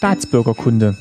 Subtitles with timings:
[0.00, 0.96] Staatsbürgerkunde.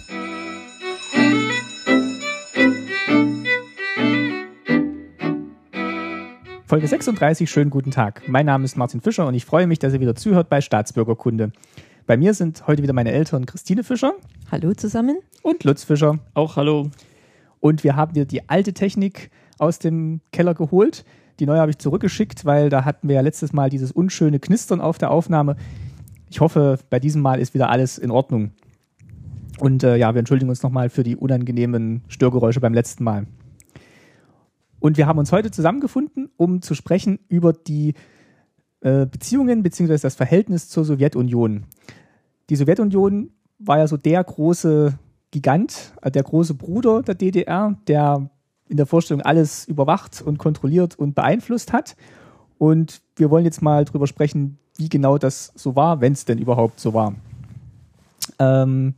[6.65, 8.23] Folge 36, schönen guten Tag.
[8.27, 11.53] Mein Name ist Martin Fischer und ich freue mich, dass ihr wieder zuhört bei Staatsbürgerkunde.
[12.07, 14.15] Bei mir sind heute wieder meine Eltern Christine Fischer.
[14.51, 15.19] Hallo zusammen.
[15.43, 16.19] Und Lutz Fischer.
[16.33, 16.91] Auch hallo.
[17.61, 21.05] Und wir haben dir die alte Technik aus dem Keller geholt.
[21.39, 24.81] Die neue habe ich zurückgeschickt, weil da hatten wir ja letztes Mal dieses unschöne Knistern
[24.81, 25.55] auf der Aufnahme.
[26.29, 28.51] Ich hoffe, bei diesem Mal ist wieder alles in Ordnung.
[29.59, 33.27] Und äh, ja, wir entschuldigen uns nochmal für die unangenehmen Störgeräusche beim letzten Mal.
[34.79, 37.95] Und wir haben uns heute zusammengefunden, um zu sprechen über die
[38.81, 39.97] äh, Beziehungen bzw.
[39.97, 41.65] das Verhältnis zur Sowjetunion.
[42.49, 44.97] Die Sowjetunion war ja so der große
[45.31, 48.29] Gigant, äh, der große Bruder der DDR, der
[48.69, 51.97] in der Vorstellung alles überwacht und kontrolliert und beeinflusst hat.
[52.57, 56.37] Und wir wollen jetzt mal drüber sprechen, wie genau das so war, wenn es denn
[56.37, 57.15] überhaupt so war.
[58.37, 58.93] Ähm,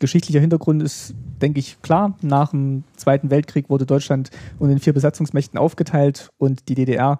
[0.00, 2.16] geschichtlicher Hintergrund ist, denke ich, klar.
[2.22, 7.18] Nach dem Zweiten Weltkrieg wurde Deutschland unter den vier Besatzungsmächten aufgeteilt und die DDR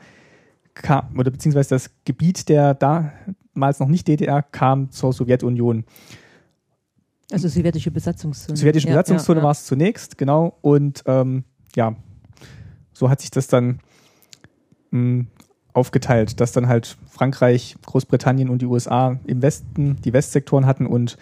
[0.74, 5.84] kam, oder beziehungsweise das Gebiet der damals noch nicht DDR kam zur Sowjetunion.
[7.32, 8.56] Also sowjetische Besatzungszone.
[8.56, 10.56] Sowjetische Besatzungszone ja, ja, war es zunächst, genau.
[10.60, 11.96] Und ähm, ja,
[12.92, 13.80] so hat sich das dann
[14.90, 15.26] mh, hm,
[15.72, 21.18] aufgeteilt, dass dann halt Frankreich, Großbritannien und die USA im Westen die Westsektoren hatten und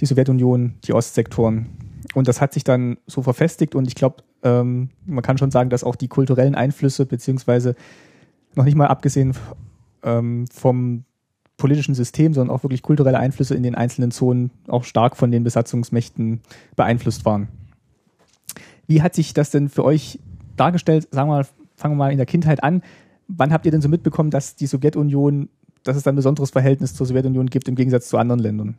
[0.00, 1.66] die Sowjetunion die Ostsektoren.
[2.14, 5.70] Und das hat sich dann so verfestigt und ich glaube, ähm, man kann schon sagen,
[5.70, 7.74] dass auch die kulturellen Einflüsse, beziehungsweise
[8.54, 9.34] noch nicht mal abgesehen
[10.02, 11.04] ähm, vom
[11.56, 15.44] politischen System, sondern auch wirklich kulturelle Einflüsse in den einzelnen Zonen auch stark von den
[15.44, 16.40] Besatzungsmächten
[16.76, 17.48] beeinflusst waren.
[18.86, 20.20] Wie hat sich das denn für euch
[20.56, 21.08] dargestellt?
[21.10, 22.82] Sagen wir mal, fangen wir mal in der Kindheit an.
[23.26, 25.48] Wann habt ihr denn so mitbekommen, dass die Sowjetunion,
[25.82, 28.76] dass es ein besonderes Verhältnis zur Sowjetunion gibt im Gegensatz zu anderen Ländern?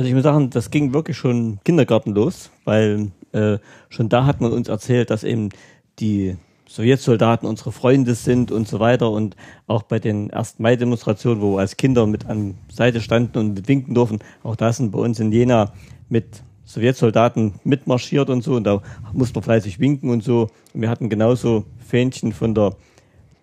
[0.00, 3.58] Also ich muss sagen, das ging wirklich schon Kindergarten los, weil äh,
[3.90, 5.50] schon da hat man uns erzählt, dass eben
[5.98, 9.10] die Sowjetsoldaten unsere Freunde sind und so weiter.
[9.10, 9.36] Und
[9.66, 10.58] auch bei den 1.
[10.58, 14.90] Mai-Demonstrationen, wo wir als Kinder mit an Seite standen und winken durften, auch da sind
[14.90, 15.70] bei uns in Jena
[16.08, 18.54] mit Sowjetsoldaten mitmarschiert und so.
[18.54, 18.80] Und da
[19.12, 20.48] musste man fleißig winken und so.
[20.72, 22.74] Und wir hatten genauso Fähnchen von der,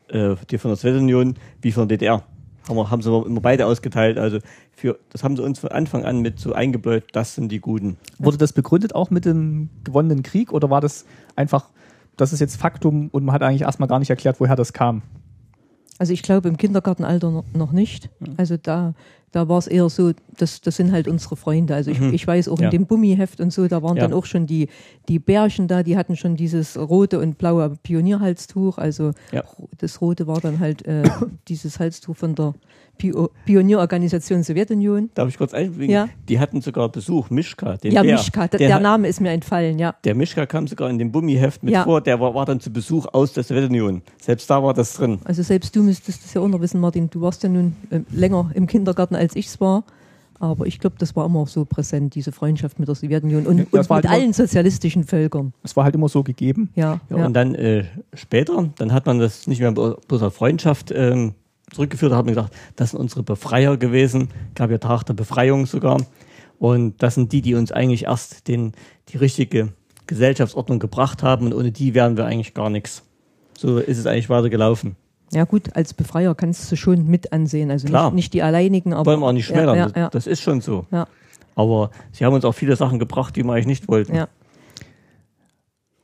[0.07, 2.23] äh, die von der Sowjetunion wie von der DDR.
[2.69, 4.17] Haben, wir, haben sie immer beide ausgeteilt.
[4.17, 4.39] Also
[4.71, 7.97] für, das haben sie uns von Anfang an mit so eingebläut, das sind die Guten.
[8.19, 11.69] Wurde das begründet auch mit dem gewonnenen Krieg oder war das einfach,
[12.15, 15.01] das ist jetzt Faktum und man hat eigentlich erstmal gar nicht erklärt, woher das kam?
[15.99, 18.09] Also ich glaube im Kindergartenalter noch nicht.
[18.37, 18.93] Also da
[19.31, 21.75] da war es eher so, das, das sind halt unsere Freunde.
[21.75, 22.13] Also ich, mhm.
[22.13, 22.65] ich weiß auch ja.
[22.65, 24.03] in dem Bummiheft und so, da waren ja.
[24.03, 24.69] dann auch schon die,
[25.09, 28.77] die Bärchen da, die hatten schon dieses rote und blaue Pionierhalstuch.
[28.77, 29.43] Also ja.
[29.77, 31.03] das rote war dann halt äh,
[31.49, 32.53] dieses Halstuch von der
[32.97, 35.09] Pionierorganisation Sowjetunion.
[35.13, 35.91] Darf ich kurz einbringen?
[35.91, 36.09] Ja.
[36.27, 38.13] Die hatten sogar Besuch, Mischka, den Ja, Bär.
[38.13, 39.95] Mischka, der, der, Name ist mir entfallen, ja.
[40.03, 41.83] Der Mischka kam sogar in dem Bummiheft mit ja.
[41.83, 44.01] vor, der war, war, dann zu Besuch aus der Sowjetunion.
[44.19, 45.19] Selbst da war das drin.
[45.23, 47.99] Also selbst du müsstest das ja auch noch wissen, Martin, du warst ja nun äh,
[48.11, 49.83] länger im Kindergarten, als ich es war.
[50.39, 53.73] Aber ich glaube, das war immer so präsent, diese Freundschaft mit der Sowjetunion und, und
[53.73, 55.53] mit halt allen sozialistischen Völkern.
[55.63, 56.69] Es war halt immer so gegeben.
[56.75, 57.25] Ja, ja, ja.
[57.25, 61.33] Und dann äh, später, dann hat man das nicht mehr bloß auf Freundschaft ähm,
[61.71, 65.65] zurückgeführt, da hat man gedacht, das sind unsere Befreier gewesen, gab ja Tag der Befreiung
[65.65, 66.01] sogar.
[66.59, 68.73] Und das sind die, die uns eigentlich erst den,
[69.09, 69.73] die richtige
[70.07, 73.03] Gesellschaftsordnung gebracht haben und ohne die wären wir eigentlich gar nichts.
[73.57, 74.95] So ist es eigentlich weiter gelaufen.
[75.33, 79.11] Ja gut, als Befreier kannst du schon mit ansehen, also Nicht, nicht die alleinigen, aber...
[79.11, 80.09] Wollen wir auch nicht schmälern, ja, ja, ja.
[80.09, 80.85] Das, das, ist schon so.
[81.55, 84.15] Aber sie haben uns auch viele Sachen gebracht, die wir eigentlich nicht wollten.
[84.15, 84.29] Ja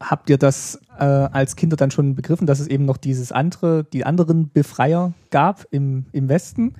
[0.09, 3.83] habt ihr das äh, als Kinder dann schon begriffen, dass es eben noch dieses andere,
[3.83, 6.75] die anderen Befreier gab im, im Westen?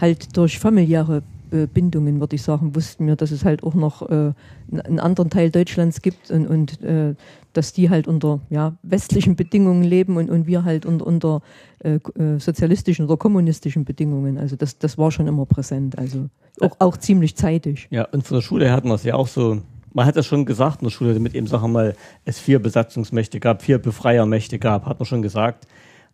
[0.00, 4.02] Halt durch familiäre äh, Bindungen, würde ich sagen, wussten wir, dass es halt auch noch
[4.02, 4.32] äh,
[4.72, 7.14] einen anderen Teil Deutschlands gibt und, und äh,
[7.52, 11.42] dass die halt unter ja, westlichen Bedingungen leben und, und wir halt unter, unter
[11.78, 12.00] äh,
[12.38, 14.38] sozialistischen oder kommunistischen Bedingungen.
[14.38, 16.28] Also das, das war schon immer präsent, also
[16.60, 17.86] auch, auch ziemlich zeitig.
[17.90, 19.62] Ja, und von der Schule her hatten wir es ja auch so
[19.94, 22.58] man hat das schon gesagt in der Schule, damit eben, sagen wir mal, es vier
[22.58, 25.66] Besatzungsmächte gab, vier Befreiermächte gab, hat man schon gesagt.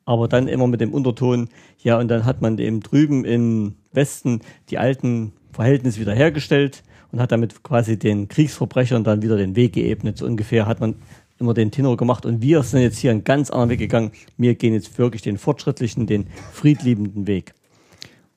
[0.05, 1.49] Aber dann immer mit dem Unterton,
[1.82, 7.32] ja, und dann hat man eben drüben im Westen die alten Verhältnisse wiederhergestellt und hat
[7.32, 10.19] damit quasi den Kriegsverbrechern dann wieder den Weg geebnet.
[10.19, 10.94] So ungefähr hat man
[11.38, 12.26] immer den Tenor gemacht.
[12.26, 14.12] Und wir sind jetzt hier einen ganz anderen Weg gegangen.
[14.37, 17.55] Wir gehen jetzt wirklich den fortschrittlichen, den friedliebenden Weg.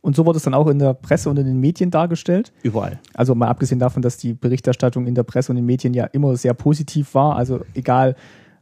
[0.04, 2.52] Und so wurde es dann auch in der Presse und in den Medien dargestellt.
[2.62, 3.00] Überall.
[3.14, 6.04] Also mal abgesehen davon, dass die Berichterstattung in der Presse und in den Medien ja
[6.04, 7.38] immer sehr positiv war.
[7.38, 8.16] Also egal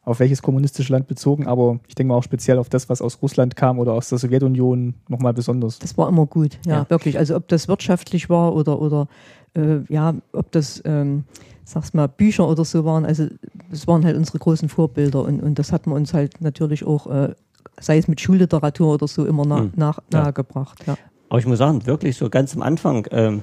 [0.03, 3.19] auf welches kommunistische Land bezogen, aber ich denke mal auch speziell auf das, was aus
[3.23, 5.79] Russland kam oder aus der Sowjetunion nochmal besonders.
[5.79, 7.17] Das war immer gut, ja, ja, wirklich.
[7.17, 9.07] Also ob das wirtschaftlich war oder, oder
[9.55, 11.23] äh, ja, ob das, ähm,
[11.65, 13.03] sag's mal, Bücher oder so waren.
[13.03, 13.27] Also
[13.71, 17.07] es waren halt unsere großen Vorbilder und, und das hat man uns halt natürlich auch,
[17.07, 17.33] äh,
[17.79, 19.71] sei es mit Schulliteratur oder so, immer na, hm.
[19.75, 20.21] nach, ja.
[20.21, 20.85] nahegebracht.
[20.85, 20.97] Ja.
[21.31, 23.41] Aber ich muss sagen, wirklich so ganz am Anfang, ähm,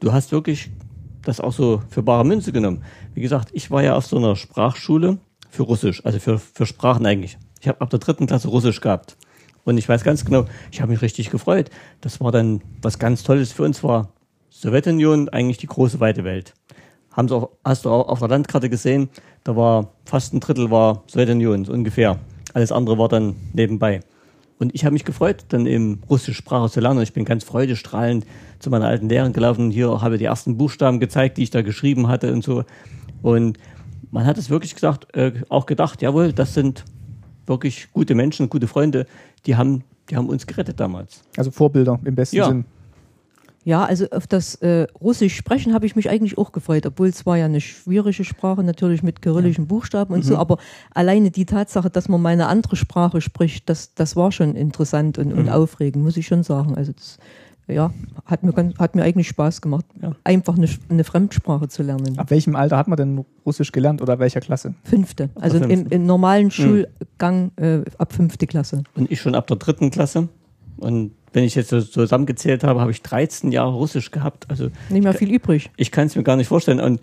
[0.00, 0.70] du hast wirklich
[1.20, 2.82] das auch so für bare Münze genommen.
[3.12, 5.18] Wie gesagt, ich war ja auf so einer Sprachschule
[5.50, 7.36] für Russisch, also für, für Sprachen eigentlich.
[7.60, 9.18] Ich habe ab der dritten Klasse Russisch gehabt.
[9.64, 11.68] Und ich weiß ganz genau, ich habe mich richtig gefreut.
[12.00, 14.14] Das war dann was ganz Tolles für uns war.
[14.48, 16.54] Sowjetunion, eigentlich die große weite Welt.
[17.12, 19.10] Haben Sie auch, hast du auch auf der Landkarte gesehen,
[19.44, 22.18] da war fast ein Drittel war Sowjetunion, so ungefähr.
[22.54, 24.00] Alles andere war dann nebenbei.
[24.60, 27.00] Und ich habe mich gefreut, dann eben russische Sprache zu lernen.
[27.00, 28.26] Ich bin ganz freudestrahlend
[28.58, 31.62] zu meiner alten Lehrerin gelaufen und hier habe die ersten Buchstaben gezeigt, die ich da
[31.62, 32.64] geschrieben hatte und so.
[33.22, 33.58] Und
[34.10, 36.84] man hat es wirklich gesagt, äh, auch gedacht, jawohl, das sind
[37.46, 39.06] wirklich gute Menschen, gute Freunde,
[39.46, 41.22] die haben, die haben uns gerettet damals.
[41.38, 42.48] Also Vorbilder im besten ja.
[42.48, 42.66] Sinn.
[43.62, 47.26] Ja, also auf das äh, Russisch sprechen habe ich mich eigentlich auch gefreut, obwohl es
[47.26, 50.28] war ja eine schwierige Sprache, natürlich mit kyrillischen Buchstaben und mhm.
[50.28, 50.56] so, aber
[50.94, 55.32] alleine die Tatsache, dass man meine andere Sprache spricht, das, das war schon interessant und,
[55.32, 55.48] und mhm.
[55.50, 56.74] aufregend, muss ich schon sagen.
[56.74, 57.18] Also das
[57.68, 57.92] ja,
[58.24, 60.12] hat mir, ganz, hat mir eigentlich Spaß gemacht, ja.
[60.24, 62.18] einfach eine, eine, Fremdsprache zu lernen.
[62.18, 64.74] Ab welchem Alter hat man denn Russisch gelernt oder welcher Klasse?
[64.84, 65.30] Fünfte.
[65.36, 66.50] Also im, im, normalen mhm.
[66.50, 68.82] Schulgang äh, ab fünfte Klasse.
[68.94, 70.28] Und ich schon ab der dritten Klasse.
[70.78, 74.46] Und wenn ich jetzt so zusammengezählt habe, habe ich 13 Jahre Russisch gehabt.
[74.48, 75.70] Also nicht mehr viel übrig.
[75.76, 76.80] Ich kann es mir gar nicht vorstellen.
[76.80, 77.00] Und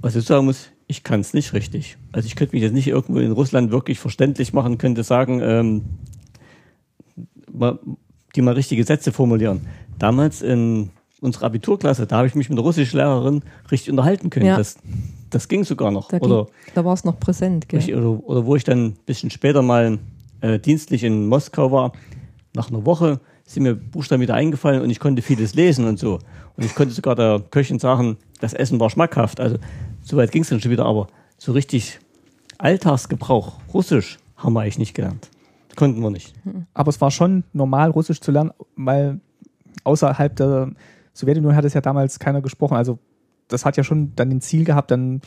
[0.00, 1.96] was ich sagen muss, ich kann es nicht richtig.
[2.12, 5.82] Also ich könnte mich jetzt nicht irgendwo in Russland wirklich verständlich machen, könnte sagen, ähm,
[8.36, 9.66] die mal richtige Sätze formulieren.
[9.98, 10.90] Damals in
[11.20, 14.46] unserer Abiturklasse, da habe ich mich mit der Russischlehrerin richtig unterhalten können.
[14.46, 14.56] Ja.
[14.56, 14.76] Das,
[15.30, 16.08] das ging sogar noch.
[16.08, 17.68] Da, oder, da war es noch präsent.
[17.68, 17.94] Gell?
[17.96, 19.98] Oder, oder, wo ich dann ein bisschen später mal
[20.42, 21.92] äh, dienstlich in Moskau war,
[22.54, 26.18] nach einer Woche sind mir Buchstaben wieder eingefallen und ich konnte vieles lesen und so.
[26.56, 29.40] Und ich konnte sogar der Köchin sagen, das Essen war schmackhaft.
[29.40, 29.58] Also
[30.02, 31.08] soweit ging es dann schon wieder, aber
[31.38, 31.98] so richtig
[32.58, 35.28] Alltagsgebrauch, Russisch, haben wir eigentlich nicht gelernt.
[35.68, 36.34] Das konnten wir nicht.
[36.72, 39.20] Aber es war schon normal, Russisch zu lernen, weil
[39.82, 40.70] außerhalb der
[41.12, 42.76] Sowjetunion hat es ja damals keiner gesprochen.
[42.76, 42.98] Also
[43.48, 45.20] das hat ja schon dann den Ziel gehabt, dann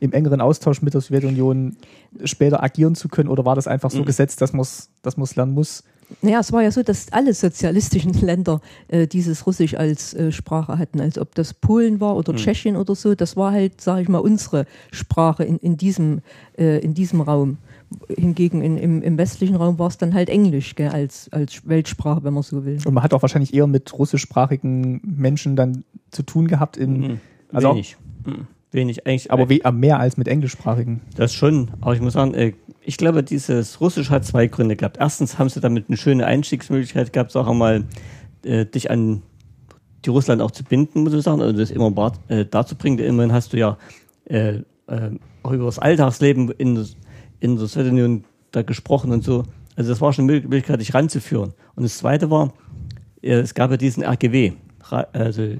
[0.00, 1.76] im engeren Austausch mit der Sowjetunion
[2.24, 3.28] später agieren zu können?
[3.28, 4.06] Oder war das einfach so mhm.
[4.06, 5.84] gesetzt, dass man es dass lernen muss?
[6.22, 10.78] Naja, es war ja so, dass alle sozialistischen Länder äh, dieses Russisch als äh, Sprache
[10.78, 11.00] hatten.
[11.00, 12.36] Also ob das Polen war oder mhm.
[12.36, 16.20] Tschechien oder so, das war halt, sage ich mal, unsere Sprache in, in, diesem,
[16.58, 17.58] äh, in diesem Raum.
[18.08, 22.24] Hingegen in, im, im westlichen Raum war es dann halt Englisch gell, als, als Weltsprache,
[22.24, 22.78] wenn man so will.
[22.84, 26.76] Und man hat auch wahrscheinlich eher mit russischsprachigen Menschen dann zu tun gehabt.
[26.76, 27.20] In, mhm.
[27.52, 27.96] also Wenig.
[28.24, 28.46] Mhm.
[28.74, 29.30] Wenig, eigentlich.
[29.30, 31.00] Aber wie, mehr als mit englischsprachigen.
[31.14, 34.98] Das schon, aber ich muss sagen, äh, ich glaube, dieses Russisch hat zwei Gründe gehabt.
[34.98, 37.84] Erstens haben sie damit eine schöne Einstiegsmöglichkeit gehabt, sag mal,
[38.44, 39.22] äh, dich an
[40.04, 42.98] die Russland auch zu binden, muss ich sagen, also das immer äh, dazu bringen.
[42.98, 43.78] Immerhin hast du ja
[44.26, 45.10] äh, äh,
[45.42, 46.86] auch über das Alltagsleben in,
[47.40, 49.44] in der Sowjetunion da gesprochen und so.
[49.76, 51.54] Also das war schon eine Möglichkeit, dich ranzuführen.
[51.74, 52.52] Und das Zweite war,
[53.22, 54.52] äh, es gab ja diesen RGW,
[55.12, 55.56] also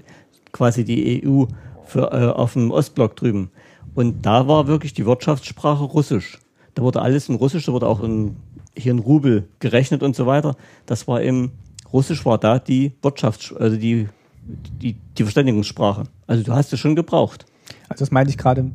[0.53, 1.47] quasi die EU
[1.87, 3.50] für, äh, auf dem Ostblock drüben.
[3.94, 6.38] Und da war wirklich die Wirtschaftssprache Russisch.
[6.75, 8.37] Da wurde alles in Russisch, da wurde auch in,
[8.76, 10.56] hier in Rubel gerechnet und so weiter.
[10.87, 11.53] Das war im
[11.93, 14.09] Russisch war da die Wirtschafts-, also die,
[14.82, 16.05] die, die Verständigungssprache.
[16.27, 17.46] Also du hast es schon gebraucht.
[17.89, 18.70] Also das meinte ich gerade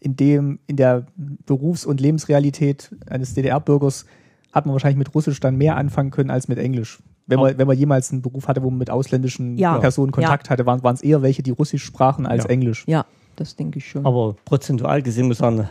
[0.00, 1.06] in dem, in der
[1.46, 4.06] Berufs- und Lebensrealität eines DDR-Bürgers
[4.52, 6.98] hat man wahrscheinlich mit Russisch dann mehr anfangen können als mit Englisch.
[7.26, 9.78] Wenn man, wenn man jemals einen Beruf hatte, wo man mit ausländischen ja.
[9.78, 10.50] Personen Kontakt ja.
[10.50, 12.50] hatte, waren es eher welche, die Russisch sprachen als ja.
[12.50, 12.84] Englisch.
[12.88, 14.04] Ja, das denke ich schon.
[14.04, 15.68] Aber prozentual gesehen muss man sagen,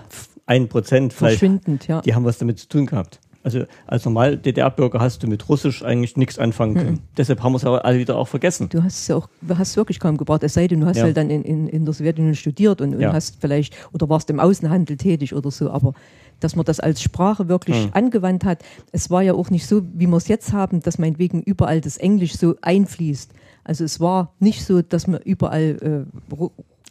[0.52, 1.40] ein Prozent vielleicht.
[1.40, 2.02] Verschwindend, ja.
[2.02, 3.20] Die haben was damit zu tun gehabt.
[3.44, 6.92] Also als normal DDR-Bürger hast du mit Russisch eigentlich nichts anfangen können.
[6.92, 7.00] Mhm.
[7.18, 8.70] Deshalb haben wir es aber alle wieder auch vergessen.
[8.70, 11.04] Du hast es ja auch, hast wirklich kaum gebraucht, es sei denn, du hast ja.
[11.04, 13.14] halt dann in, in, in der Sowjetunion studiert und, und ja.
[13.14, 15.94] hast vielleicht oder warst im Außenhandel tätig oder so, aber
[16.40, 17.92] dass man das als Sprache wirklich mhm.
[17.94, 18.64] angewandt hat.
[18.92, 21.98] Es war ja auch nicht so, wie wir es jetzt haben, dass meinetwegen überall das
[21.98, 23.32] Englisch so einfließt.
[23.64, 26.36] Also es war nicht so, dass wir überall äh,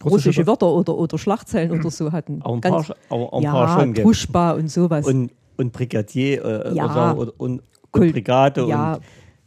[0.05, 2.43] russische Wörter oder, oder Schlagzeilen oder so hatten.
[2.43, 3.95] Auch ein Ganz, paar, auch, auch ja, paar schon.
[3.95, 5.07] Tuschba und sowas.
[5.07, 9.03] Und, und Brigadier äh, ja, oder, und, und Brigade ja, und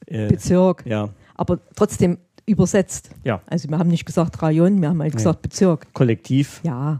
[0.07, 0.85] äh, Bezirk.
[0.85, 1.09] Ja.
[1.35, 3.09] Aber trotzdem übersetzt.
[3.23, 3.41] Ja.
[3.47, 5.87] Also wir haben nicht gesagt Rayon, wir haben halt gesagt Bezirk.
[5.93, 6.61] Kollektiv.
[6.63, 6.99] Ja.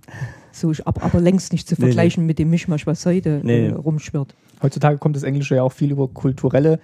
[0.51, 2.27] So, aber, aber längst nicht zu vergleichen nee, nee.
[2.27, 3.67] mit dem Mischmasch, was heute nee.
[3.67, 4.35] äh, rumschwirrt.
[4.61, 6.79] Heutzutage kommt das Englische ja auch viel über kulturelle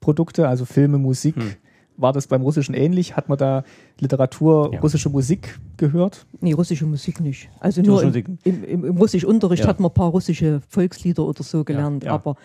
[0.00, 1.36] Produkte, also Filme, Musik.
[1.36, 1.52] Hm.
[1.96, 3.16] War das beim Russischen ähnlich?
[3.16, 3.64] Hat man da
[4.00, 4.80] Literatur, ja.
[4.80, 6.26] russische Musik gehört?
[6.40, 7.48] Nee, russische Musik nicht.
[7.60, 9.68] Also nur im, im, im, im Russischunterricht ja.
[9.68, 12.04] hat man ein paar russische Volkslieder oder so gelernt.
[12.04, 12.36] Ja, aber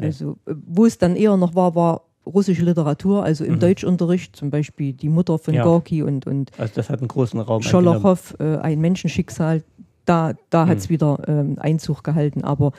[0.00, 3.60] also, wo es dann eher noch war, war russische Literatur, also im mhm.
[3.60, 5.62] Deutschunterricht, zum Beispiel die Mutter von ja.
[5.62, 9.62] Gorki und, und also das hat einen großen Raum Scholochow, äh, ein Menschenschicksal,
[10.04, 10.92] da, da hat es mhm.
[10.92, 12.72] wieder ähm, Einzug gehalten, aber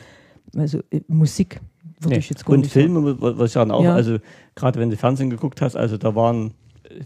[0.56, 1.62] also äh, Musik
[2.00, 2.20] würde nee.
[2.20, 3.94] ich jetzt gar und nicht Filme, was ich sagen auch, ja.
[3.94, 4.18] also
[4.56, 6.54] gerade wenn du Fernsehen geguckt hast, also da waren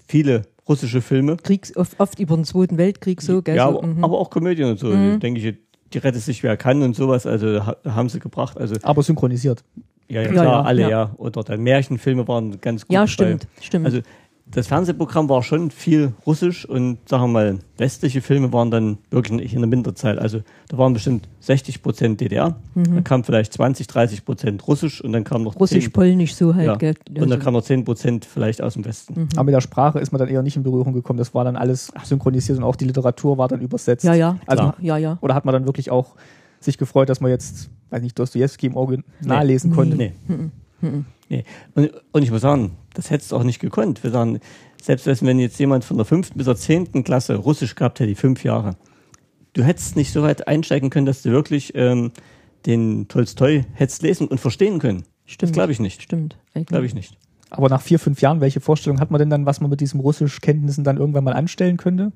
[0.08, 1.38] viele russische Filme.
[1.38, 3.56] Kriegs, oft, oft über den Zweiten Weltkrieg so, gell?
[3.56, 4.04] Ja, so, aber, mhm.
[4.04, 4.88] aber, auch Komödien und so.
[4.88, 5.20] Mhm.
[5.20, 5.56] Denke ich,
[5.94, 8.58] die rettet sich wer kann und sowas, also haben sie gebracht.
[8.58, 9.64] Also, aber synchronisiert.
[10.08, 10.90] Ja, ja, klar, ja, ja, alle, ja.
[10.90, 11.12] ja.
[11.18, 12.94] Oder dann Märchenfilme waren ganz gut.
[12.94, 13.62] Ja, stimmt, bei.
[13.64, 13.86] stimmt.
[13.86, 14.02] Also
[14.46, 19.54] das Fernsehprogramm war schon viel russisch und sagen wir mal, westliche Filme waren dann wirklich
[19.54, 20.20] in der Minderzahl.
[20.20, 22.96] Also da waren bestimmt 60 Prozent DDR, mhm.
[22.96, 26.68] da kam vielleicht 20, 30 Prozent russisch und dann kam noch Russisch-Polnisch so halt.
[26.68, 26.76] Ja.
[26.76, 26.96] Gell?
[27.10, 29.22] Und dann also kam noch 10 Prozent vielleicht aus dem Westen.
[29.22, 29.28] Mhm.
[29.36, 31.18] Aber mit der Sprache ist man dann eher nicht in Berührung gekommen.
[31.18, 34.04] Das war dann alles synchronisiert und auch die Literatur war dann übersetzt.
[34.04, 34.38] Ja, ja.
[34.48, 35.18] Also, ja, ja.
[35.22, 36.16] Oder hat man dann wirklich auch
[36.60, 39.44] sich gefreut, dass man jetzt, weiß nicht, Dostoevsky im Original nee.
[39.46, 39.96] lesen konnte?
[39.96, 40.12] Nee.
[40.28, 41.06] Mhm.
[41.30, 41.44] nee.
[41.74, 44.04] Und, und ich muss sagen, das hättest du auch nicht gekonnt.
[44.04, 44.40] Wir sagen,
[44.82, 48.16] selbst wenn jetzt jemand von der fünften bis zur zehnten Klasse Russisch gehabt hätte, die
[48.16, 48.76] fünf Jahre,
[49.54, 52.12] du hättest nicht so weit einsteigen können, dass du wirklich ähm,
[52.66, 55.04] den Tolstoi hättest lesen und verstehen können.
[55.26, 55.50] Stimmt.
[55.50, 56.02] Das glaube ich nicht.
[56.02, 56.38] Stimmt.
[56.66, 57.18] Glaube ich nicht.
[57.50, 60.00] Aber nach vier, fünf Jahren, welche Vorstellung hat man denn dann, was man mit diesem
[60.00, 62.12] Russischkenntnissen dann irgendwann mal anstellen könnte?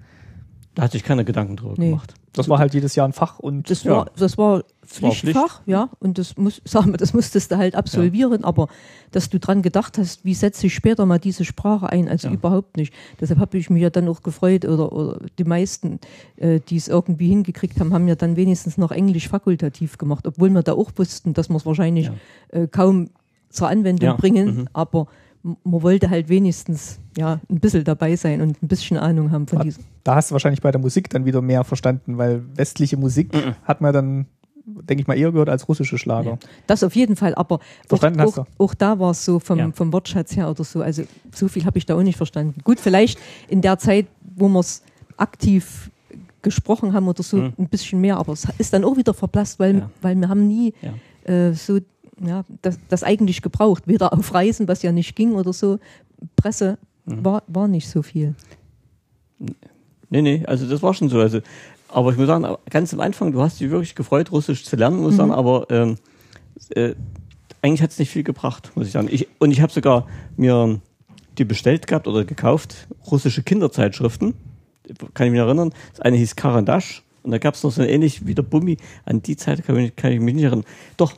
[0.75, 1.89] Da hatte ich keine Gedanken drüber nee.
[1.89, 2.13] gemacht.
[2.33, 5.67] Das war halt jedes Jahr ein Fach und das war, das war Pflichtfach, Pflicht.
[5.67, 8.47] ja, und das muss, sagen wir, das musstest du halt absolvieren, ja.
[8.47, 8.67] aber
[9.11, 12.33] dass du dran gedacht hast, wie setze ich später mal diese Sprache ein, also ja.
[12.33, 12.93] überhaupt nicht.
[13.21, 15.99] Deshalb habe ich mich ja dann auch gefreut, oder, oder die meisten,
[16.35, 20.49] äh, die es irgendwie hingekriegt haben, haben ja dann wenigstens noch Englisch fakultativ gemacht, obwohl
[20.49, 22.07] wir da auch wussten, dass wir es wahrscheinlich
[22.51, 22.59] ja.
[22.59, 23.11] äh, kaum
[23.49, 24.67] zur Anwendung bringen, mhm.
[24.73, 25.07] aber
[25.63, 29.59] man wollte halt wenigstens ja ein bisschen dabei sein und ein bisschen Ahnung haben von
[29.59, 29.83] diesem.
[30.03, 33.55] Da hast du wahrscheinlich bei der Musik dann wieder mehr verstanden, weil westliche Musik mhm.
[33.63, 34.25] hat man dann,
[34.65, 36.31] denke ich mal, eher gehört als russische Schlager.
[36.31, 36.37] Ja.
[36.65, 37.59] Das auf jeden Fall, aber
[37.89, 39.71] auch, auch, auch, da war es so vom, ja.
[39.71, 40.81] vom Wortschatz her oder so.
[40.81, 42.59] Also so viel habe ich da auch nicht verstanden.
[42.63, 44.81] Gut, vielleicht in der Zeit, wo wir es
[45.17, 45.91] aktiv
[46.41, 47.53] gesprochen haben oder so, mhm.
[47.57, 49.89] ein bisschen mehr, aber es ist dann auch wieder verblasst, weil, ja.
[50.01, 50.73] weil wir haben nie
[51.23, 51.79] äh, so
[52.21, 53.87] ja, das, das eigentlich gebraucht.
[53.87, 55.79] Weder auf Reisen, was ja nicht ging oder so.
[56.35, 57.25] Presse mhm.
[57.25, 58.35] war, war nicht so viel.
[60.09, 61.19] Nee, nee, also das war schon so.
[61.19, 61.41] Also,
[61.89, 64.97] aber ich muss sagen, ganz am Anfang, du hast dich wirklich gefreut, Russisch zu lernen,
[64.97, 65.29] muss ich mhm.
[65.29, 65.97] sagen, aber ähm,
[66.69, 66.93] äh,
[67.61, 69.07] eigentlich hat es nicht viel gebracht, muss ich sagen.
[69.11, 70.07] Ich, und ich habe sogar
[70.37, 70.79] mir
[71.37, 74.35] die bestellt gehabt oder gekauft, russische Kinderzeitschriften.
[75.13, 75.73] Kann ich mich erinnern.
[75.91, 78.77] Das eine hieß Karandasch und da gab es noch so ähnlich wie der Bummi.
[79.03, 80.65] An die Zeit kann ich, kann ich mich nicht erinnern.
[80.95, 81.13] Doch,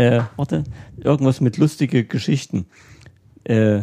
[0.00, 0.64] äh, warte,
[0.96, 2.64] irgendwas mit lustige Geschichten.
[3.44, 3.82] Äh,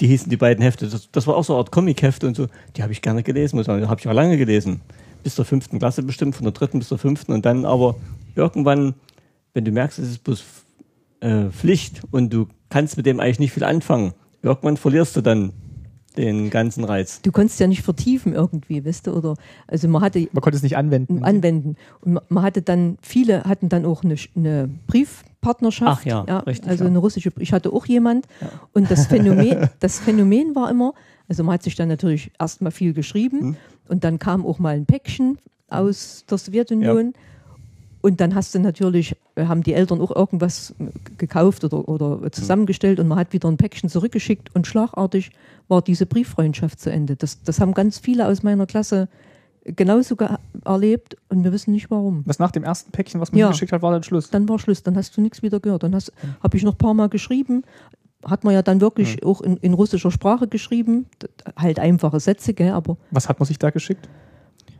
[0.00, 0.88] die hießen die beiden Hefte.
[0.88, 2.48] Das, das war auch so eine Art Comic-Hefte und so.
[2.76, 3.88] Die habe ich gerne gelesen, muss sagen.
[3.88, 4.82] Habe ich auch lange gelesen.
[5.22, 7.32] Bis zur fünften Klasse bestimmt, von der dritten bis zur fünften.
[7.32, 7.96] Und dann aber
[8.34, 8.94] irgendwann,
[9.54, 10.44] wenn du merkst, es ist bloß
[11.20, 14.12] äh, Pflicht und du kannst mit dem eigentlich nicht viel anfangen,
[14.42, 15.52] irgendwann verlierst du dann
[16.16, 17.20] den ganzen Reiz.
[17.22, 20.62] Du konntest ja nicht vertiefen irgendwie, weißt du, oder also man hatte man konnte es
[20.62, 21.24] nicht anwenden.
[21.24, 26.38] Anwenden und man hatte dann viele hatten dann auch eine, eine Briefpartnerschaft, Ach ja, ja
[26.40, 26.90] richtig, also ja.
[26.90, 27.32] eine russische.
[27.38, 28.48] Ich hatte auch jemand ja.
[28.72, 30.94] und das Phänomen, das Phänomen war immer,
[31.28, 33.56] also man hat sich dann natürlich erstmal viel geschrieben hm.
[33.88, 37.06] und dann kam auch mal ein Päckchen aus der Sowjetunion.
[37.06, 37.20] Ja
[38.04, 42.30] und dann hast du natürlich, äh, haben die Eltern auch irgendwas äh, gekauft oder, oder
[42.32, 45.30] zusammengestellt und man hat wieder ein Päckchen zurückgeschickt und schlagartig
[45.68, 47.16] war diese Brieffreundschaft zu Ende.
[47.16, 49.08] Das, das haben ganz viele aus meiner Klasse
[49.64, 50.16] genauso
[50.66, 52.24] erlebt und wir wissen nicht warum.
[52.26, 54.28] Was nach dem ersten Päckchen, was man ja, geschickt hat, war dann Schluss?
[54.28, 55.82] Dann war Schluss, dann hast du nichts wieder gehört.
[55.82, 56.42] Dann mhm.
[56.42, 57.62] habe ich noch ein paar Mal geschrieben,
[58.22, 59.28] hat man ja dann wirklich mhm.
[59.30, 61.06] auch in, in, russischer Sprache geschrieben,
[61.56, 62.98] halt einfache Sätze, gell, aber.
[63.12, 64.10] Was hat man sich da geschickt?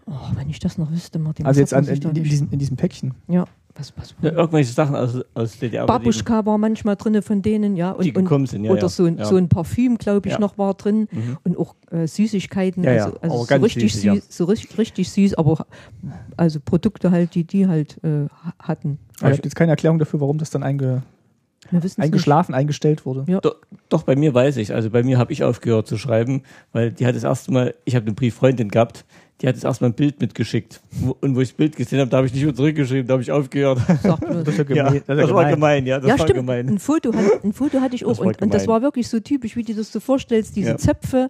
[0.07, 1.47] Oh, wenn ich das noch wüsste, Martin.
[1.47, 3.15] Also jetzt an, in, in, diesem, in diesem Päckchen.
[3.29, 3.47] Ja.
[3.77, 5.87] Was, was ja, irgendwelche Sachen aus, aus DDR.
[5.87, 7.91] Babuschka war manchmal drin von denen, ja.
[7.91, 8.71] Und, die gekommen sind, ja.
[8.71, 9.25] Oder So, ein, ja.
[9.25, 10.39] so ein Parfüm, glaube ich, ja.
[10.39, 11.09] noch war drin.
[11.11, 11.39] Mhm.
[11.43, 12.85] Und auch äh, Süßigkeiten.
[12.85, 15.67] Ja, also, also so, richtig süß, süß so richtig, richtig süß, aber
[16.37, 18.27] also Produkte halt, die die halt äh,
[18.61, 18.99] hatten.
[19.19, 21.03] Aber ich habe jetzt keine Erklärung dafür, warum das dann einge
[21.73, 22.59] eingeschlafen, nicht.
[22.59, 23.25] eingestellt wurde.
[23.27, 23.41] Ja.
[23.41, 23.57] Doch,
[23.89, 24.73] doch, bei mir weiß ich.
[24.75, 26.43] Also bei mir habe ich aufgehört zu schreiben,
[26.73, 29.05] weil die hat das erste Mal, ich habe eine Brieffreundin gehabt,
[29.41, 30.81] die hat jetzt erstmal ein Bild mitgeschickt.
[31.21, 33.23] Und wo ich das Bild gesehen habe, da habe ich nicht mehr zurückgeschrieben, da habe
[33.23, 33.81] ich aufgehört.
[34.03, 34.95] Sag das, ist ja gemein.
[34.95, 35.99] Ja, das, das war gemein, ja.
[35.99, 36.41] Das ja, war stimmt.
[36.41, 36.69] gemein.
[36.69, 38.19] Ein Foto, hat, ein Foto hatte ich auch.
[38.19, 40.77] Und, und, das war wirklich so typisch, wie du das so vorstellst, diese ja.
[40.79, 41.29] Zöpfe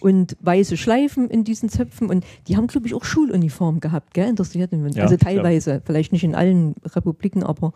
[0.00, 2.10] und weiße Schleifen in diesen Zöpfen.
[2.10, 4.28] Und die haben, glaube ich, auch Schuluniform gehabt, gell?
[4.28, 7.72] Interessiert ja, Also teilweise, vielleicht nicht in allen Republiken, aber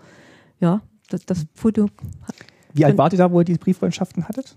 [0.61, 1.87] ja, das, das Foto.
[2.75, 4.57] Wie alt wart ihr da, wo ihr diese Brieffreundschaften hattet?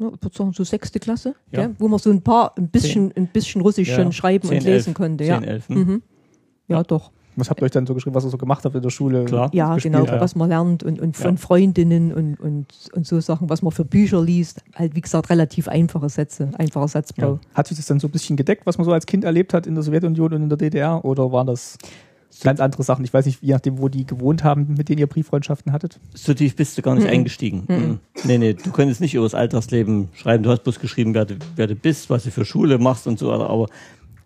[0.00, 1.66] Ne, ich würde sagen, so sechste Klasse, ja.
[1.66, 3.96] Gell, wo man so ein paar, ein bisschen, ein bisschen Russisch ja.
[3.96, 5.24] schon schreiben 10, und lesen 11, konnte.
[5.24, 5.40] 10, ja.
[5.40, 5.76] 11, hm?
[5.76, 6.02] mhm.
[6.68, 7.10] ja, doch.
[7.36, 9.26] Was habt ihr euch dann so geschrieben, was ihr so gemacht habt in der Schule?
[9.26, 9.50] Klar.
[9.52, 10.18] Ja, genau, ja.
[10.18, 11.36] was man lernt und, und von ja.
[11.36, 14.62] Freundinnen und, und, und so Sachen, was man für Bücher liest.
[14.74, 17.34] Halt, wie gesagt, relativ einfache Sätze, einfacher Satzbau.
[17.34, 17.40] Ja.
[17.54, 19.66] Hat sich das dann so ein bisschen gedeckt, was man so als Kind erlebt hat
[19.66, 21.04] in der Sowjetunion und in der DDR?
[21.04, 21.76] Oder waren das
[22.42, 23.04] ganz andere Sachen.
[23.04, 26.00] Ich weiß nicht, je nachdem, wo die gewohnt haben, mit denen ihr Brieffreundschaften hattet.
[26.14, 27.10] So tief bist du gar nicht mhm.
[27.10, 27.64] eingestiegen.
[27.68, 27.98] Mhm.
[28.24, 30.42] Nee, nee, du könntest nicht über das Alltagsleben schreiben.
[30.42, 33.18] Du hast bloß geschrieben, wer du, wer du bist, was du für Schule machst und
[33.18, 33.66] so, aber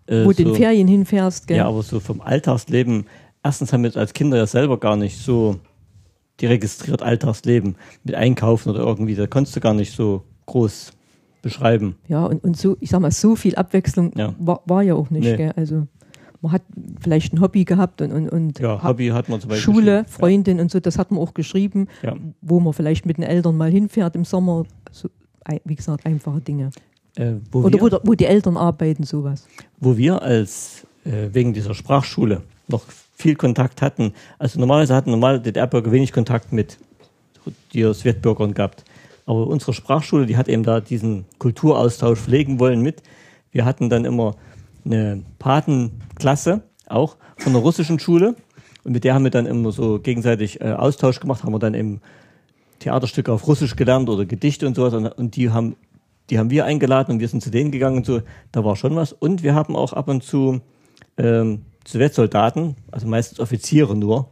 [0.06, 1.58] äh, wo du so, in Ferien hinfährst, gell?
[1.58, 3.06] Ja, aber so vom Alltagsleben,
[3.42, 5.58] erstens haben wir als Kinder ja selber gar nicht so
[6.40, 10.92] die registriert Alltagsleben mit Einkaufen oder irgendwie, da konntest du gar nicht so groß
[11.42, 11.96] beschreiben.
[12.08, 14.34] Ja, und, und so, ich sag mal, so viel Abwechslung ja.
[14.38, 15.37] War, war ja auch nicht, nee.
[15.37, 15.52] gell?
[15.54, 15.87] Also
[16.44, 16.62] man hat
[17.00, 20.58] vielleicht ein Hobby gehabt und, und, und ja, Hobby hat man zum Beispiel Schule, Freundin
[20.58, 20.62] ja.
[20.62, 22.14] und so, das hat man auch geschrieben, ja.
[22.42, 24.64] wo man vielleicht mit den Eltern mal hinfährt im Sommer.
[24.92, 25.08] So,
[25.64, 26.70] wie gesagt, einfache Dinge.
[27.16, 29.46] Äh, wo Oder wir, wo, wo, die Eltern arbeiten, sowas.
[29.80, 32.84] Wo wir als äh, wegen dieser Sprachschule noch
[33.14, 36.76] viel Kontakt hatten, also normalerweise hatten normale DDR-Bürger wenig Kontakt mit
[37.72, 38.84] die Sowjetbürgern gehabt.
[39.24, 43.02] Aber unsere Sprachschule, die hat eben da diesen Kulturaustausch pflegen wollen mit.
[43.50, 44.36] Wir hatten dann immer
[44.84, 48.36] eine Patenklasse, auch von der russischen Schule.
[48.84, 51.74] Und mit der haben wir dann immer so gegenseitig äh, Austausch gemacht, haben wir dann
[51.74, 52.00] eben
[52.80, 54.94] Theaterstücke auf Russisch gelernt oder Gedichte und sowas.
[54.94, 55.76] Und, und, die haben,
[56.30, 58.20] die haben wir eingeladen und wir sind zu denen gegangen und so.
[58.52, 59.12] Da war schon was.
[59.12, 60.60] Und wir haben auch ab und zu
[61.16, 64.28] ähm, Sowjetsoldaten, also meistens Offiziere nur,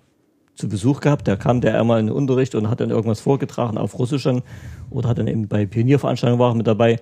[0.55, 1.27] zu Besuch gehabt.
[1.29, 4.29] Da kam der einmal in den Unterricht und hat dann irgendwas vorgetragen auf Russisch
[4.91, 7.01] oder hat dann eben bei Pionierveranstaltungen war mit dabei.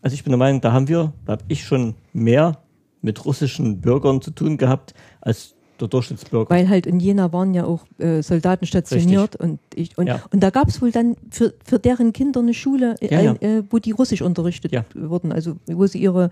[0.00, 2.58] Also ich bin der Meinung, da haben wir, da habe ich schon mehr
[3.04, 6.50] mit russischen Bürgern zu tun gehabt als der Durchschnittsbürger.
[6.50, 10.22] Weil halt in Jena waren ja auch äh, Soldaten stationiert und ich und, ja.
[10.30, 13.32] und da gab es wohl dann für, für deren Kinder eine Schule, äh, ja, ja.
[13.40, 16.30] Äh, wo die Russisch unterrichtet wurden, also wo sie ihre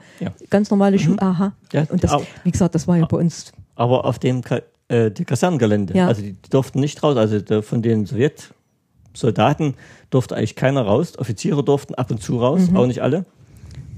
[0.51, 1.17] ganz normale Schule.
[1.17, 1.27] Mhm.
[1.27, 1.53] Aha.
[1.91, 3.53] und das, wie gesagt, das war ja bei uns.
[3.75, 4.43] Aber auf dem
[4.89, 9.75] äh, die Kasernengelände, also die, durften nicht raus, also der, von den Sowjetsoldaten
[10.11, 12.77] durfte eigentlich keiner raus, Offiziere durften ab und zu raus, mhm.
[12.77, 13.25] auch nicht alle.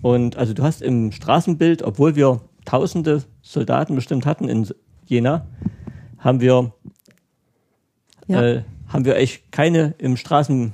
[0.00, 4.68] Und also du hast im Straßenbild, obwohl wir tausende Soldaten bestimmt hatten in
[5.06, 5.46] Jena,
[6.18, 6.72] haben wir,
[8.26, 8.42] ja.
[8.42, 10.72] äh, haben wir echt keine im Straßen,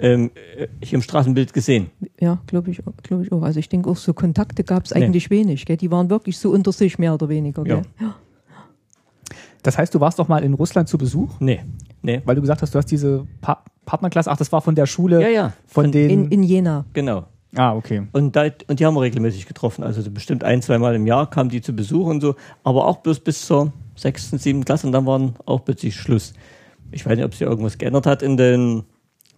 [0.00, 1.90] ähm, äh, im Straßenbild gesehen.
[2.20, 3.42] Ja, glaube ich, glaub ich auch.
[3.42, 5.38] Also ich denke auch, so Kontakte gab es eigentlich nee.
[5.38, 5.66] wenig.
[5.66, 5.76] Gell?
[5.76, 7.64] Die waren wirklich so unter sich mehr oder weniger.
[7.66, 7.82] Ja.
[8.00, 8.14] ja.
[9.62, 11.40] Das heißt, du warst doch mal in Russland zu Besuch?
[11.40, 11.60] Nee.
[12.02, 12.20] nee.
[12.24, 15.20] Weil du gesagt hast, du hast diese pa Partnerklasse, ach, das war von der Schule,
[15.20, 15.52] ja, ja.
[15.66, 16.08] von, von den...
[16.08, 16.86] In, in Jena.
[16.94, 17.26] Genau.
[17.56, 18.06] Ah, okay.
[18.12, 19.84] Und, da, und die haben wir regelmäßig getroffen.
[19.84, 23.20] Also bestimmt ein, zweimal im Jahr kamen die zu Besuch und so, aber auch bloß
[23.20, 26.32] bis zur sechsten, siebten Klasse und dann waren auch plötzlich Schluss.
[26.90, 28.84] Ich weiß nicht, ob sich irgendwas geändert hat in den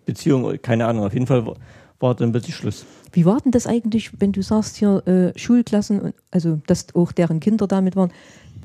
[0.04, 1.04] Beziehungen, keine Ahnung.
[1.04, 1.56] Auf jeden Fall war,
[2.00, 2.86] war dann plötzlich Schluss.
[3.12, 7.40] Wie war denn das eigentlich, wenn du sagst hier äh, Schulklassen, also dass auch deren
[7.40, 8.12] Kinder damit waren,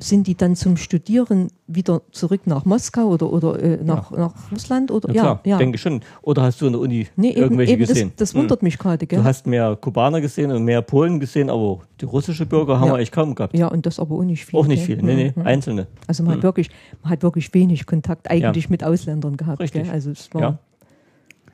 [0.04, 4.18] sind die dann zum Studieren wieder zurück nach Moskau oder, oder äh, nach, ja.
[4.18, 4.92] nach Russland?
[4.92, 5.14] Oder?
[5.14, 6.02] Ja, klar, ja, denke schon.
[6.22, 8.12] Oder hast du in der Uni nee, irgendwelche eben, gesehen?
[8.18, 8.66] Das, das wundert hm.
[8.66, 9.06] mich gerade.
[9.06, 12.94] Du hast mehr Kubaner gesehen und mehr Polen gesehen, aber die russische Bürger haben ja.
[12.94, 13.58] wir eigentlich kaum gehabt.
[13.58, 14.60] Ja, und das aber auch nicht viel.
[14.60, 15.46] Auch nicht viel, nee, nee, mhm.
[15.46, 15.88] einzelne.
[16.08, 16.38] Also man, mhm.
[16.38, 16.70] hat wirklich,
[17.04, 19.60] man hat wirklich wenig Kontakt eigentlich mit Ausländern gehabt.
[19.60, 19.84] Richtig.
[19.84, 19.92] Gell?
[19.92, 20.60] Also es war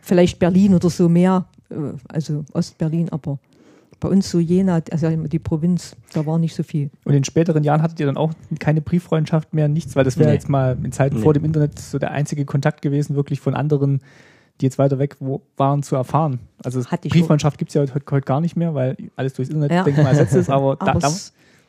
[0.02, 1.76] vielleicht Berlin oder so mehr, äh,
[2.08, 3.40] also Ostberlin, aber
[4.00, 6.90] bei uns so Jena, also die Provinz, da war nicht so viel.
[7.04, 10.30] Und in späteren Jahren hattet ihr dann auch keine Brieffreundschaft mehr, nichts, weil das wäre
[10.30, 10.36] nee.
[10.36, 11.22] jetzt mal in Zeiten nee.
[11.22, 14.02] vor dem Internet so der einzige Kontakt gewesen, wirklich von anderen,
[14.62, 15.18] die jetzt weiter weg
[15.58, 16.40] waren, zu erfahren.
[16.64, 19.84] Also Brieffreundschaft gibt es ja heute, heute, gar nicht mehr, weil alles durchs Internet, ja.
[19.84, 21.12] denke mal, ersetzt ist, aber, aber da,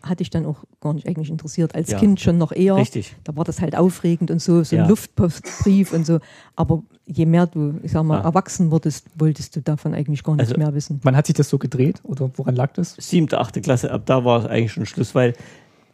[0.09, 1.75] hatte ich dann auch gar nicht eigentlich interessiert.
[1.75, 1.99] Als ja.
[1.99, 2.77] Kind schon noch eher.
[2.77, 3.17] Richtig.
[3.25, 4.89] Da war das halt aufregend und so, so ein ja.
[4.89, 6.21] Luftbrief und so.
[6.57, 8.25] Aber je mehr du, ich sag mal, ja.
[8.25, 11.01] erwachsen wurdest, wolltest du davon eigentlich gar nichts also, mehr wissen.
[11.03, 12.97] Wann hat sich das so gedreht oder woran lag das?
[12.99, 15.35] Siebte, achte Klasse, ab da war es eigentlich schon Schluss, weil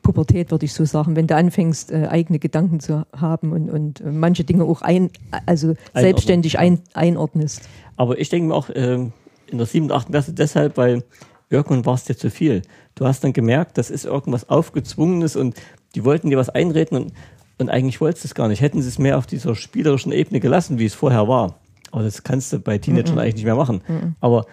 [0.03, 4.01] Pubertät, würde ich so sagen, wenn du anfängst, äh, eigene Gedanken zu haben und, und
[4.01, 5.11] äh, manche Dinge auch ein,
[5.47, 7.63] also Einordnen, selbstständig ein, einordnest.
[7.97, 11.05] Aber ich denke mir auch äh, in der siebten, achten Klasse deshalb, weil
[11.51, 12.63] irgendwann war es dir zu viel.
[12.95, 15.55] Du hast dann gemerkt, das ist irgendwas Aufgezwungenes und
[15.95, 17.13] die wollten dir was einreden und,
[17.59, 18.61] und eigentlich wolltest du es gar nicht.
[18.61, 21.61] Hätten sie es mehr auf dieser spielerischen Ebene gelassen, wie es vorher war.
[21.93, 23.23] Aber das kannst du bei Teenagern mm -mm.
[23.23, 23.83] eigentlich nicht mehr machen.
[23.87, 24.47] Mm Aber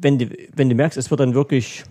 [0.00, 1.84] wenn du, wenn du merkst, es wird dann wirklich,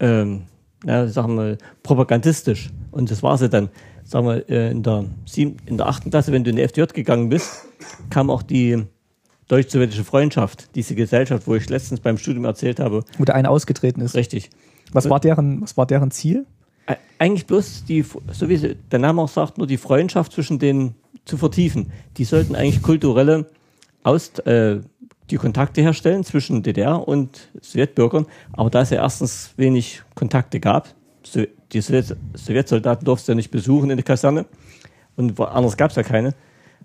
[0.00, 0.42] ähm,
[0.84, 3.68] na, sagen wir, propagandistisch und das war sie dann,
[4.04, 6.94] sagen wir, äh, in der, sieben, in der achten Klasse, wenn du in die FDJ
[6.94, 7.66] gegangen bist,
[8.10, 8.84] kam auch die
[9.48, 13.04] deutsch-sowjetische Freundschaft, diese Gesellschaft, wo ich letztens beim Studium erzählt habe.
[13.18, 14.14] Wo der eine ausgetreten ist.
[14.14, 14.50] Richtig.
[14.92, 16.46] Was war deren, was war deren Ziel?
[17.18, 21.36] Eigentlich bloß die, so wie der Name auch sagt, nur die Freundschaft zwischen denen zu
[21.36, 21.92] vertiefen.
[22.16, 23.46] Die sollten eigentlich kulturelle
[24.02, 24.80] Aus, äh,
[25.30, 28.26] die Kontakte herstellen zwischen DDR und Sowjetbürgern.
[28.52, 33.90] Aber da es ja erstens wenig Kontakte gab, so die Sowjetsoldaten durften ja nicht besuchen
[33.90, 34.46] in der Kaserne
[35.16, 36.34] und anders gab es ja keine.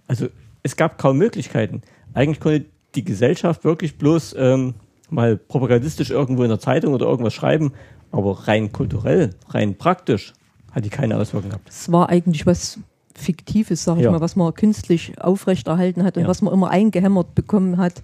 [0.08, 0.28] Also
[0.64, 1.82] es gab kaum Möglichkeiten.
[2.14, 4.76] Eigentlich konnte die Gesellschaft wirklich bloß ähm,
[5.10, 7.74] mal propagandistisch irgendwo in der Zeitung oder irgendwas schreiben,
[8.12, 10.34] aber rein kulturell, rein praktisch
[10.72, 11.70] hat die keine Auswirkungen gehabt.
[11.70, 12.80] Es war eigentlich was
[13.16, 14.12] Fiktives, sag ich ja.
[14.12, 16.30] mal, was man künstlich aufrechterhalten hat und ja.
[16.30, 18.02] was man immer eingehämmert bekommen hat.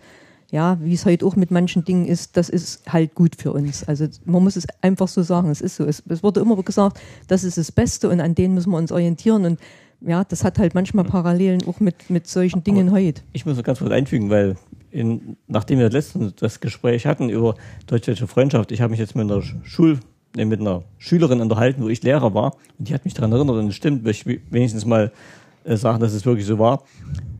[0.51, 3.83] Ja, wie es heute auch mit manchen Dingen ist, das ist halt gut für uns.
[3.83, 5.85] Also man muss es einfach so sagen, es ist so.
[5.85, 8.91] Es, es wurde immer gesagt, das ist das Beste und an denen müssen wir uns
[8.91, 9.59] orientieren und
[10.01, 13.21] ja, das hat halt manchmal Parallelen auch mit, mit solchen Dingen Aber heute.
[13.33, 14.55] Ich muss noch ganz kurz einfügen, weil
[14.91, 17.55] in, nachdem wir letztens das Gespräch hatten über
[17.87, 19.99] deutsch-deutsche Freundschaft, ich habe mich jetzt mit einer Schul,
[20.37, 23.57] äh, mit einer Schülerin unterhalten, wo ich Lehrer war, und die hat mich daran erinnert,
[23.57, 25.11] und es stimmt, möchte ich wenigstens mal
[25.65, 26.83] äh, sagen, dass es wirklich so war.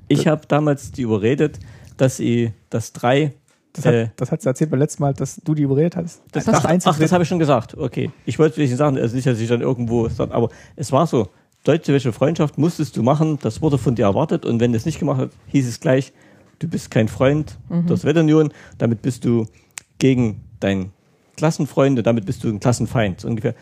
[0.08, 1.60] Ich habe damals die überredet,
[1.98, 3.34] dass sie das drei
[3.74, 6.22] das hat, äh, das hat sie erzählt beim letzten Mal, dass du die überredet hast.
[6.32, 7.78] Das, das ach, ach, das habe ich schon gesagt.
[7.78, 8.12] Okay.
[8.26, 11.30] Ich wollte nicht sagen, also nicht, dass ich dann irgendwo sagen, aber es war so
[11.70, 14.98] deutsch-deutsche Freundschaft musstest du machen, das wurde von dir erwartet und wenn du es nicht
[14.98, 16.14] gemacht hast, hieß es gleich,
[16.58, 17.86] du bist kein Freund mhm.
[17.86, 19.46] der Sowjetunion, damit bist du
[20.00, 20.92] gegen deinen
[21.38, 23.22] Klassenfreund und damit bist du ein Klassenfeind.
[23.22, 23.54] So ungefähr.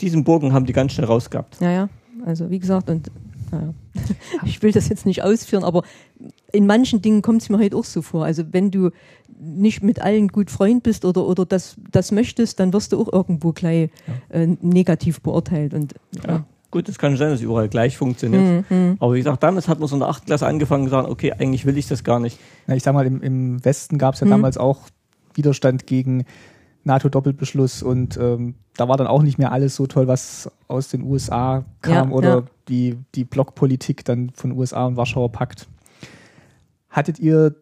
[0.00, 1.58] Diesen Bogen haben die ganz schnell rausgehabt.
[1.60, 1.88] Ja, ja.
[2.26, 3.10] Also wie gesagt, und
[3.52, 3.74] naja.
[4.44, 5.84] ich will das jetzt nicht ausführen, aber
[6.50, 8.24] in manchen Dingen kommt es mir halt auch so vor.
[8.24, 8.90] Also wenn du
[9.38, 13.12] nicht mit allen gut Freund bist oder, oder das, das möchtest, dann wirst du auch
[13.12, 13.90] irgendwo gleich
[14.32, 14.40] ja.
[14.40, 15.74] äh, negativ beurteilt.
[15.74, 15.94] Und,
[16.24, 16.28] ja.
[16.28, 16.44] ja.
[16.72, 18.70] Gut, es kann sein, dass es überall gleich funktioniert.
[18.70, 18.96] Mhm.
[18.98, 20.24] Aber wie gesagt, damals hat man so in der 8.
[20.24, 22.40] Klasse angefangen und gesagt, okay, eigentlich will ich das gar nicht.
[22.66, 24.30] Ja, ich sag mal, im, im Westen gab es ja mhm.
[24.30, 24.80] damals auch
[25.34, 26.24] Widerstand gegen
[26.84, 31.02] NATO-Doppelbeschluss und ähm, da war dann auch nicht mehr alles so toll, was aus den
[31.02, 32.44] USA kam ja, oder ja.
[32.68, 35.68] die, die Blockpolitik dann von USA und Warschauer Pakt.
[36.88, 37.54] Hattet ihr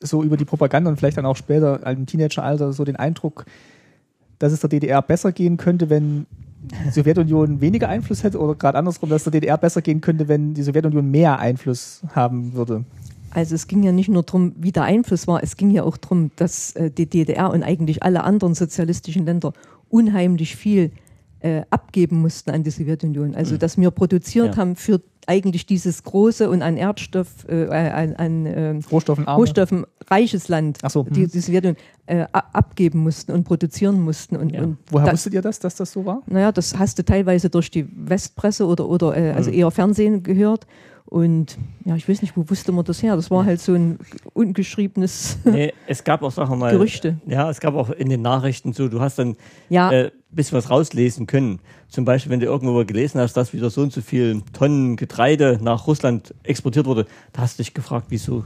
[0.00, 3.46] so über die Propaganda und vielleicht dann auch später im Teenageralter so den Eindruck,
[4.38, 6.26] dass es der DDR besser gehen könnte, wenn
[6.62, 10.54] die Sowjetunion weniger Einfluss hätte oder gerade andersrum, dass der DDR besser gehen könnte, wenn
[10.54, 12.84] die Sowjetunion mehr Einfluss haben würde?
[13.30, 15.96] Also es ging ja nicht nur darum, wie der Einfluss war, es ging ja auch
[15.96, 19.52] darum, dass äh, die DDR und eigentlich alle anderen sozialistischen Länder
[19.88, 20.90] unheimlich viel
[21.40, 23.34] äh, abgeben mussten an die Sowjetunion.
[23.34, 24.56] Also dass wir produziert ja.
[24.56, 30.48] haben für eigentlich dieses große und an Erdstoff, äh, an, an äh, Rohstoffen, Rohstoffen reiches
[30.48, 31.30] Land, so, die, mhm.
[31.30, 34.34] die Sowjetunion äh, abgeben mussten und produzieren mussten.
[34.34, 34.62] Und, ja.
[34.62, 36.22] und Woher da, wusstet ihr das, dass das so war?
[36.26, 39.58] Naja, das hast du teilweise durch die Westpresse oder, oder äh, also mhm.
[39.58, 40.66] eher Fernsehen gehört.
[41.10, 43.16] Und ja, ich weiß nicht, wo wusste man das her?
[43.16, 43.98] Das war halt so ein
[44.32, 46.70] ungeschriebenes nee, es gab auch Sachen mal.
[46.70, 47.18] Gerüchte.
[47.26, 49.36] Ja, es gab auch in den Nachrichten so, du hast dann
[49.68, 49.90] ja.
[49.90, 51.58] äh, bisschen was rauslesen können.
[51.88, 55.58] Zum Beispiel, wenn du irgendwo gelesen hast, dass wieder so und so viel Tonnen Getreide
[55.60, 58.44] nach Russland exportiert wurde, da hast du dich gefragt, wieso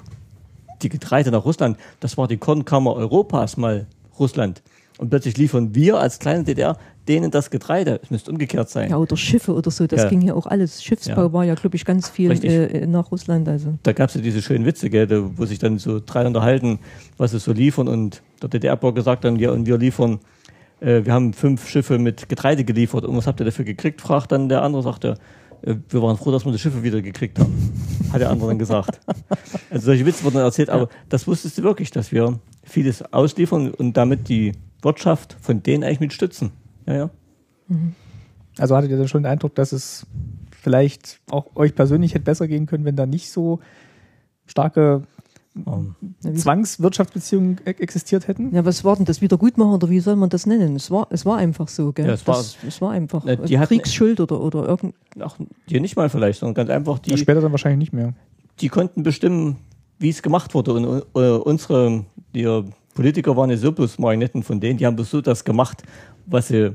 [0.80, 1.76] die Getreide nach Russland?
[2.00, 3.86] Das war die Kornkammer Europas mal
[4.18, 4.62] Russland.
[4.96, 8.00] Und plötzlich liefern wir als kleine DDR denen das Getreide.
[8.02, 8.90] Es müsste umgekehrt sein.
[8.90, 10.08] Ja, oder Schiffe oder so, das ja.
[10.08, 10.82] ging ja auch alles.
[10.82, 11.32] Schiffsbau ja.
[11.32, 13.48] war ja, glaube ich, ganz viel äh, nach Russland.
[13.48, 13.74] Also.
[13.82, 16.78] Da gab es ja diese schönen Witze, gell, wo sich dann so drei unterhalten,
[17.18, 20.20] was sie so liefern und der DDR-Bau gesagt dann, ja, und wir liefern,
[20.80, 24.32] äh, wir haben fünf Schiffe mit Getreide geliefert und was habt ihr dafür gekriegt, fragt
[24.32, 25.18] dann der andere, sagt er,
[25.62, 27.72] äh, wir waren froh, dass wir die Schiffe wieder gekriegt haben,
[28.12, 29.00] hat der andere dann gesagt.
[29.70, 33.70] Also solche Witze wurden dann erzählt, aber das wusstest du wirklich, dass wir vieles ausliefern
[33.70, 36.52] und damit die Wirtschaft von denen eigentlich mit stützen.
[36.86, 37.10] Ja, ja.
[37.68, 37.94] Mhm.
[38.58, 40.06] Also hattet ihr dann schon den Eindruck, dass es
[40.52, 43.60] vielleicht auch euch persönlich hätte besser gehen können, wenn da nicht so
[44.46, 45.02] starke
[45.64, 45.94] um.
[46.20, 48.52] Zwangswirtschaftsbeziehungen e-, existiert hätten?
[48.54, 50.74] Ja, was war denn das Wiedergutmachen oder wie soll man das nennen?
[50.74, 52.06] Es war, es war einfach so, gell?
[52.06, 54.94] Ja, es, war, das, es war einfach äh, die Kriegsschuld oder, oder irgend.
[55.20, 55.36] Ach,
[55.68, 57.10] die nicht mal vielleicht, sondern ganz einfach die.
[57.10, 58.14] Ja, später dann wahrscheinlich nicht mehr.
[58.60, 59.56] Die konnten bestimmen,
[59.98, 60.72] wie es gemacht wurde.
[60.72, 65.10] Und uh, unsere die Politiker waren ja so bloß Marionetten von denen, die haben bloß
[65.10, 65.82] so das gemacht,
[66.26, 66.72] was sie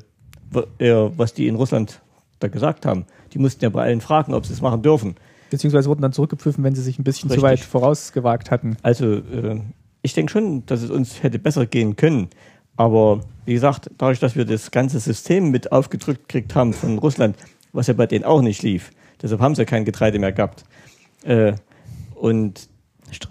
[0.51, 2.01] was die in Russland
[2.39, 3.05] da gesagt haben.
[3.33, 5.15] Die mussten ja bei allen fragen, ob sie es machen dürfen.
[5.49, 7.41] Beziehungsweise wurden dann zurückgepfiffen, wenn sie sich ein bisschen Richtig.
[7.41, 8.77] zu weit vorausgewagt hatten.
[8.81, 9.61] Also äh,
[10.01, 12.29] ich denke schon, dass es uns hätte besser gehen können.
[12.77, 17.35] Aber wie gesagt, dadurch, dass wir das ganze System mit aufgedrückt gekriegt haben von Russland,
[17.73, 20.63] was ja bei denen auch nicht lief, deshalb haben sie ja kein Getreide mehr gehabt.
[21.23, 21.53] Äh,
[22.15, 22.69] und,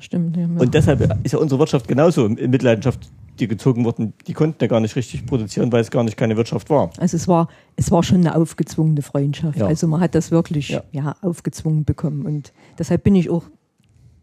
[0.01, 3.09] Stimmt, ja, und deshalb ist ja unsere Wirtschaft genauso in Mitleidenschaft
[3.41, 6.37] die gezogen wurden, die konnten ja gar nicht richtig produzieren, weil es gar nicht keine
[6.37, 6.91] Wirtschaft war.
[6.99, 9.59] Also es war, es war schon eine aufgezwungene Freundschaft.
[9.59, 9.67] Ja.
[9.67, 10.83] Also man hat das wirklich ja.
[10.93, 11.17] ja.
[11.23, 12.27] aufgezwungen bekommen.
[12.27, 13.45] Und deshalb bin ich auch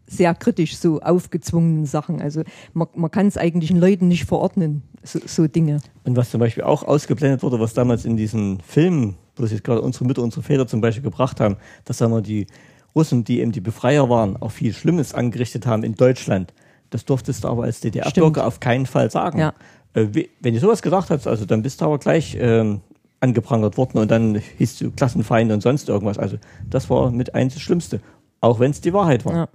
[0.06, 2.20] sehr kritisch so aufgezwungenen Sachen.
[2.20, 5.80] Also man, man kann es eigentlich den Leuten nicht verordnen, so, so, Dinge.
[6.04, 9.82] Und was zum Beispiel auch ausgeblendet wurde, was damals in diesen Filmen, wo sich gerade
[9.82, 12.46] unsere Mütter, unsere Väter zum Beispiel gebracht haben, dass sagen wir die
[12.94, 16.52] Russen, die eben die Befreier waren, auch viel Schlimmes angerichtet haben in Deutschland.
[16.90, 19.38] Das durftest du aber als DDR-Bürger auf keinen Fall sagen.
[19.38, 19.54] Ja.
[19.94, 20.06] Äh,
[20.40, 22.80] wenn du sowas gesagt hast, also dann bist du aber gleich ähm,
[23.20, 26.18] angeprangert worden und dann hieß du Klassenfeinde und sonst irgendwas.
[26.18, 26.36] Also
[26.68, 28.00] das war mit eins das Schlimmste.
[28.40, 29.34] Auch wenn es die Wahrheit war.
[29.34, 29.48] Ja.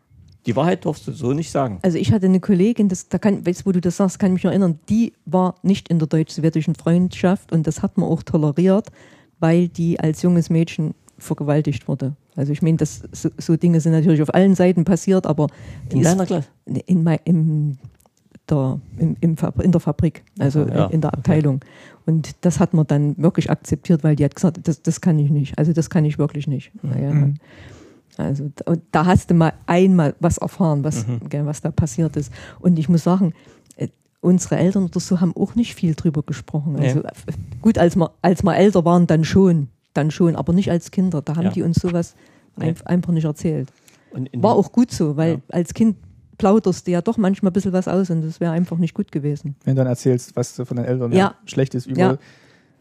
[0.47, 1.79] Die Wahrheit durfst du so nicht sagen.
[1.83, 4.33] Also ich hatte eine Kollegin, das, da kann, weißt, wo du das sagst, kann ich
[4.33, 8.23] mich noch erinnern, die war nicht in der deutsch-sowjetischen Freundschaft und das hat man auch
[8.23, 8.87] toleriert,
[9.39, 12.15] weil die als junges Mädchen vergewaltigt wurde.
[12.35, 15.47] Also ich meine, das, so, so, Dinge sind natürlich auf allen Seiten passiert, aber
[15.89, 16.47] in deiner Klasse?
[16.65, 17.77] In, in, in,
[18.49, 21.55] der, im, im, in der Fabrik, also ja, in der Abteilung.
[21.55, 21.65] Okay.
[22.05, 25.29] Und das hat man dann wirklich akzeptiert, weil die hat gesagt, das, das kann ich
[25.29, 25.57] nicht.
[25.57, 26.71] Also das kann ich wirklich nicht.
[26.83, 27.35] Naja, mhm.
[28.17, 31.29] Also und da hast du mal einmal was erfahren, was, mhm.
[31.29, 32.31] gell, was da passiert ist.
[32.59, 33.33] Und ich muss sagen,
[33.77, 33.87] äh,
[34.19, 36.75] unsere Eltern oder so haben auch nicht viel drüber gesprochen.
[36.77, 37.11] Also ja.
[37.61, 41.21] gut, als wir, als wir älter waren, dann schon, dann schon, aber nicht als Kinder.
[41.21, 41.51] Da haben ja.
[41.51, 42.15] die uns sowas
[42.59, 42.73] ja.
[42.85, 43.69] einfach nicht erzählt.
[44.33, 45.95] War auch gut so, weil als Kind
[46.37, 49.11] plauderst du ja doch manchmal ein bisschen was aus und das wäre einfach nicht gut
[49.11, 49.55] gewesen.
[49.63, 51.35] Wenn du dann erzählst, was du von deinen Eltern ja.
[51.45, 52.17] schlecht ist über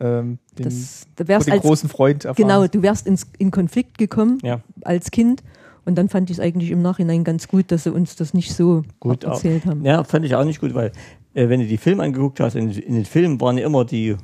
[0.01, 2.49] ähm, den, das, du wärst den als, großen Freund erfahren.
[2.49, 4.61] Genau, du wärst ins, in Konflikt gekommen ja.
[4.83, 5.43] als Kind.
[5.85, 8.55] Und dann fand ich es eigentlich im Nachhinein ganz gut, dass sie uns das nicht
[8.55, 9.71] so gut erzählt auch.
[9.71, 9.85] haben.
[9.85, 10.93] Ja, fand ich auch nicht gut, weil
[11.35, 14.17] äh, wenn du die Filme angeguckt hast, in, in den Filmen waren ja immer die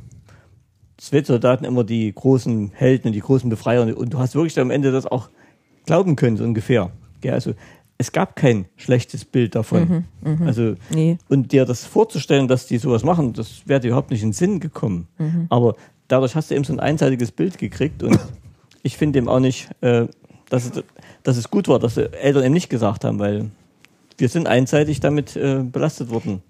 [1.01, 4.93] Sowjetsoldaten immer die großen Helden und die großen Befreier und, du hast wirklich am Ende
[4.93, 5.29] das auch
[5.85, 6.91] glauben können, so ungefähr.
[7.23, 7.53] Ja, also
[7.99, 10.07] es gab kein schlechtes Bild davon.
[10.23, 10.47] Mhm, mh.
[10.47, 11.19] Also nee.
[11.29, 14.35] und dir das vorzustellen, dass die sowas machen, das wäre dir überhaupt nicht in den
[14.35, 15.07] Sinn gekommen.
[15.19, 15.47] Mhm.
[15.51, 15.77] Aber
[16.09, 18.19] dadurch hast du eben so ein einseitiges Bild gekriegt und
[18.83, 20.07] ich finde eben auch nicht, äh,
[20.49, 20.85] dass, es,
[21.23, 23.51] dass es gut war, dass die Eltern eben nicht gesagt haben, weil
[24.19, 26.43] wir sind einseitig damit äh, belastet worden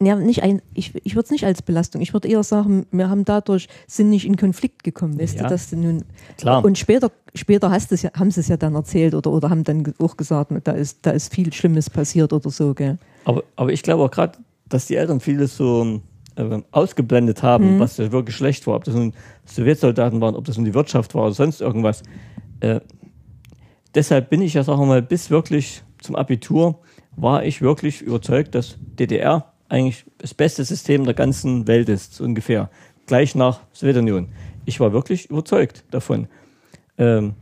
[0.00, 2.02] ja, nicht ein, ich, ich würde es nicht als Belastung.
[2.02, 5.44] Ich würde eher sagen, wir haben dadurch, sind nicht in Konflikt gekommen, weißt ja.
[5.44, 6.04] du, dass du nun.
[6.36, 6.64] Klar.
[6.64, 9.94] Und später, später hast ja, haben sie es ja dann erzählt oder, oder haben dann
[9.98, 12.98] auch gesagt, da ist, da ist viel Schlimmes passiert oder so, gell.
[13.24, 16.00] Aber, aber ich glaube auch gerade, dass die Eltern vieles so
[16.36, 17.80] äh, ausgeblendet haben, mhm.
[17.80, 19.14] was wirklich schlecht war, ob das nun
[19.46, 22.02] Sowjetsoldaten waren, ob das nun die Wirtschaft war oder sonst irgendwas.
[22.60, 22.80] Äh,
[23.94, 26.80] deshalb bin ich ja, sagen wir mal, bis wirklich zum Abitur
[27.16, 32.24] war ich wirklich überzeugt, dass DDR eigentlich das beste System der ganzen Welt ist, so
[32.24, 32.70] ungefähr.
[33.06, 34.28] Gleich nach Sowjetunion.
[34.64, 36.28] Ich war wirklich überzeugt davon.
[36.98, 37.34] Ähm,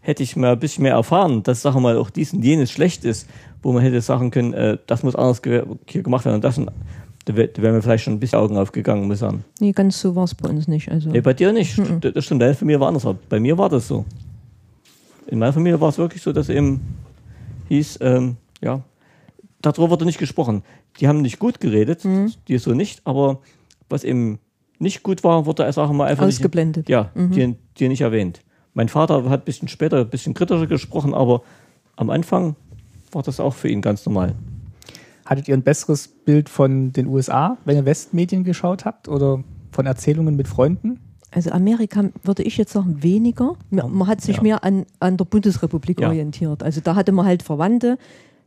[0.00, 2.70] hätte ich mal ein bisschen mehr erfahren, dass, sagen wir mal, auch dies und jenes
[2.70, 3.28] schlecht ist,
[3.62, 6.58] wo man hätte sagen können, äh, das muss anders ge hier gemacht werden und das
[6.58, 6.70] und
[7.24, 9.44] da wären mir vielleicht schon ein bisschen Augen aufgegangen, muss ich sagen.
[9.58, 10.90] Nee, ganz so war es bei uns nicht.
[10.90, 11.08] Also.
[11.08, 11.78] Nee, bei dir nicht.
[11.78, 12.00] Mhm.
[12.00, 13.06] Das stimmt, deine Familie war anders.
[13.30, 14.04] Bei mir war das so.
[15.26, 16.82] In meiner Familie war es wirklich so, dass eben
[17.68, 18.82] hieß, ähm, ja,
[19.66, 20.62] darüber wurde nicht gesprochen.
[21.00, 22.32] Die haben nicht gut geredet, mhm.
[22.48, 23.40] die so nicht, aber
[23.88, 24.38] was eben
[24.78, 26.88] nicht gut war, wurde als auch mal einfach ausgeblendet.
[26.88, 27.30] Nicht, ja, mhm.
[27.32, 28.40] die, die nicht erwähnt.
[28.74, 31.42] Mein Vater hat ein bisschen später ein bisschen kritischer gesprochen, aber
[31.96, 32.56] am Anfang
[33.12, 34.34] war das auch für ihn ganz normal.
[35.24, 39.86] Hattet ihr ein besseres Bild von den USA, wenn ihr Westmedien geschaut habt oder von
[39.86, 41.00] Erzählungen mit Freunden?
[41.30, 43.56] Also Amerika würde ich jetzt sagen weniger.
[43.70, 44.42] Man hat sich ja.
[44.42, 46.08] mehr an, an der Bundesrepublik ja.
[46.08, 46.62] orientiert.
[46.62, 47.98] Also da hatte man halt Verwandte,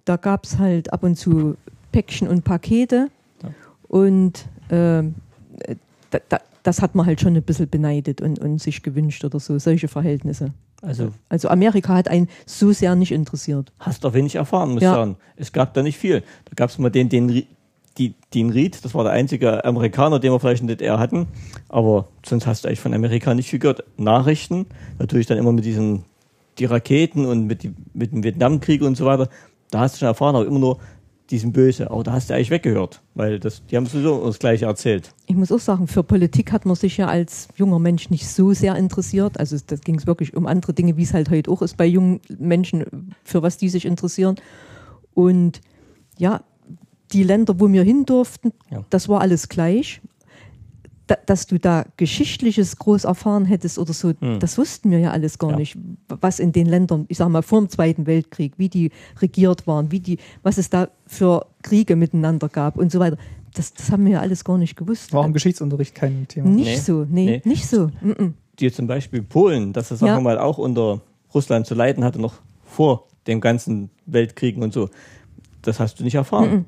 [0.08, 1.58] da gab es halt ab und zu
[1.92, 3.10] Päckchen und Pakete.
[3.44, 3.50] Ja.
[3.88, 5.04] Und äh,
[6.10, 9.40] da, da, das hat man halt schon ein bisschen beneidet und, und sich gewünscht oder
[9.40, 10.54] so, solche Verhältnisse.
[10.82, 13.72] Also, also Amerika hat einen so sehr nicht interessiert.
[13.80, 15.18] Hast doch wenig erfahren, muss ich sagen.
[15.36, 16.22] Es gab da nicht viel.
[16.46, 17.48] Da gab es mal den, den,
[17.98, 21.28] die, den Reed, das war der einzige Amerikaner, den wir vielleicht in der DDR hatten.
[21.68, 23.84] Aber sonst hast du eigentlich von Amerika nicht viel gehört.
[23.98, 24.68] Nachrichten,
[25.00, 26.06] natürlich dann immer mit diesen
[26.60, 29.30] die Raketen und mit, die, mit dem Vietnamkrieg und so weiter
[29.72, 30.80] da hast du schon erfahren, aber immer nur
[31.30, 31.92] diesen Böse.
[31.92, 35.14] Aber da hast du eigentlich weggehört, weil das, die haben sowieso das Gleiche erzählt.
[35.26, 38.54] Ich muss auch sagen, für Politik hat man sich ja als junger Mensch nicht so
[38.54, 39.40] sehr interessiert.
[39.40, 41.86] Also da ging es wirklich um andere Dinge, wie es halt heute auch ist bei
[41.86, 44.36] jungen Menschen, für was die sich interessieren.
[45.14, 45.62] Und
[46.18, 46.42] ja,
[47.12, 48.86] die Länder, wo wir hin durften, ja.
[48.90, 50.02] das war alles gleich
[51.08, 54.40] dass du da Geschichtliches groß erfahren hättest oder so, hm.
[54.40, 55.58] das wussten wir ja alles gar ja.
[55.58, 55.78] nicht.
[56.08, 58.92] Was in den Ländern, ich sag mal, vor dem Zweiten Weltkrieg, wie die
[59.22, 63.18] regiert waren, wie die, was es da für Kriege miteinander gab und so weiter.
[63.54, 65.14] Das, das haben wir ja alles gar nicht gewusst.
[65.14, 66.50] War im Geschichtsunterricht kein Thema.
[66.50, 66.76] Nicht nee.
[66.78, 67.88] so, nee, nee, nicht so.
[68.02, 68.34] Mm -mm.
[68.60, 70.18] Die zum Beispiel Polen, dass das, sagen ja.
[70.18, 71.02] wir mal, auch unter
[71.34, 74.90] Russland zu leiden hatte, noch vor dem ganzen Weltkriegen und so.
[75.62, 76.50] Das hast du nicht erfahren.
[76.50, 76.66] Mm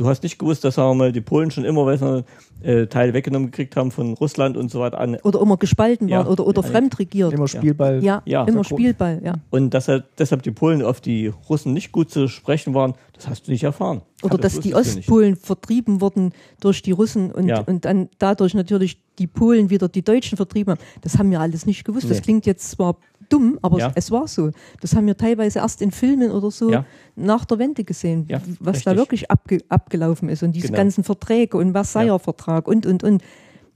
[0.00, 2.24] du hast nicht gewusst, dass sagen wir mal, die Polen schon immer weißt
[2.62, 5.16] äh, Teile weggenommen gekriegt haben von Russland und so weiter an.
[5.22, 6.18] Oder immer gespalten ja.
[6.18, 7.34] waren oder, oder fremd regiert.
[7.34, 8.02] Immer Spielball.
[8.02, 8.44] Ja, ja.
[8.44, 9.34] immer Spielball, ja.
[9.50, 13.28] Und dass halt deshalb die Polen auf die Russen nicht gut zu sprechen waren, das
[13.28, 14.00] hast du nicht erfahren.
[14.22, 17.60] Oder das dass die Ostpolen vertrieben wurden durch die Russen und, ja.
[17.60, 20.80] und dann dadurch natürlich die Polen wieder die Deutschen vertrieben haben.
[21.02, 22.04] Das haben wir alles nicht gewusst.
[22.04, 22.14] Nee.
[22.14, 22.96] Das klingt jetzt zwar
[23.30, 23.92] dumm, aber ja.
[23.94, 24.50] es, war so.
[24.80, 26.84] Das haben wir teilweise erst in Filmen oder so ja.
[27.16, 28.92] nach der Wende gesehen, ja, was richtig.
[28.92, 30.78] da wirklich abge abgelaufen ist und diese genau.
[30.78, 33.22] ganzen Verträge und Versailler Vertrag und, und, und.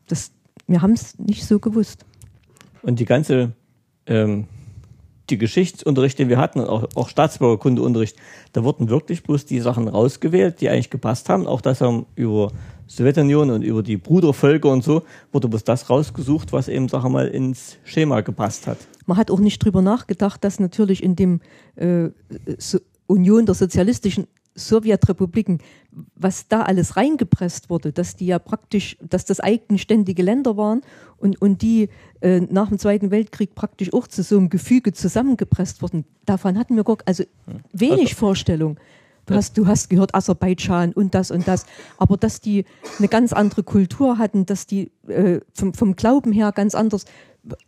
[0.06, 0.32] Das,
[0.66, 2.04] wir haben es nicht so gewusst.
[2.82, 3.52] Und die ganze,
[4.06, 4.46] ähm,
[5.30, 8.16] die Geschichtsunterricht, den wir hatten, auch, auch Staatsbürgerkundeunterricht,
[8.52, 11.46] da wurden wirklich bloß die Sachen rausgewählt, die eigentlich gepasst haben.
[11.46, 12.52] Auch das haben über
[12.86, 17.28] Sowjetunion und über die Brudervölker und so, wurde bloß das rausgesucht, was eben, sag mal,
[17.28, 18.78] ins Schema gepasst hat.
[19.06, 21.40] Man hat auch nicht drüber nachgedacht, dass natürlich in dem
[21.76, 22.08] äh,
[22.58, 25.58] so Union der sozialistischen Sowjetrepubliken,
[26.14, 30.82] was da alles reingepresst wurde, dass die ja praktisch, dass das eigenständige Länder waren
[31.16, 31.88] und, und die
[32.20, 36.04] äh, nach dem Zweiten Weltkrieg praktisch auch zu so einem Gefüge zusammengepresst wurden.
[36.24, 37.24] Davon hatten wir gar, also
[37.72, 38.78] wenig also, Vorstellung.
[39.26, 41.66] Du hast, du hast gehört Aserbaidschan und das und das,
[41.98, 42.64] aber dass die
[42.98, 47.04] eine ganz andere Kultur hatten, dass die äh, vom, vom Glauben her ganz anders,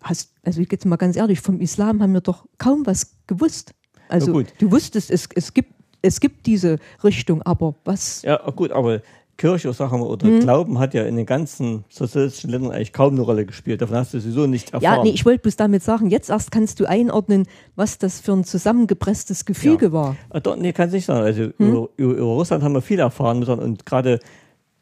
[0.02, 3.74] hast, also ich jetzt mal ganz ehrlich, vom Islam haben wir doch kaum was gewusst.
[4.08, 8.22] Also du wusstest, es, es gibt es gibt diese Richtung, aber was?
[8.22, 9.02] Ja, gut, aber
[9.36, 10.40] Kirche, sagen wir, oder hm.
[10.40, 13.82] Glauben hat ja in den ganzen sozialistischen Ländern eigentlich kaum eine Rolle gespielt.
[13.82, 14.98] Davon hast du sowieso nicht erfahren.
[14.98, 18.32] Ja, nee, ich wollte bloß damit sagen, jetzt erst kannst du einordnen, was das für
[18.32, 19.92] ein zusammengepresstes Gefüge ja.
[19.92, 20.16] war.
[20.30, 21.24] Ah, doch, nee, kann ich nicht sagen.
[21.24, 21.52] Also hm?
[21.58, 24.20] über, über, Russland haben wir viel erfahren müssen und gerade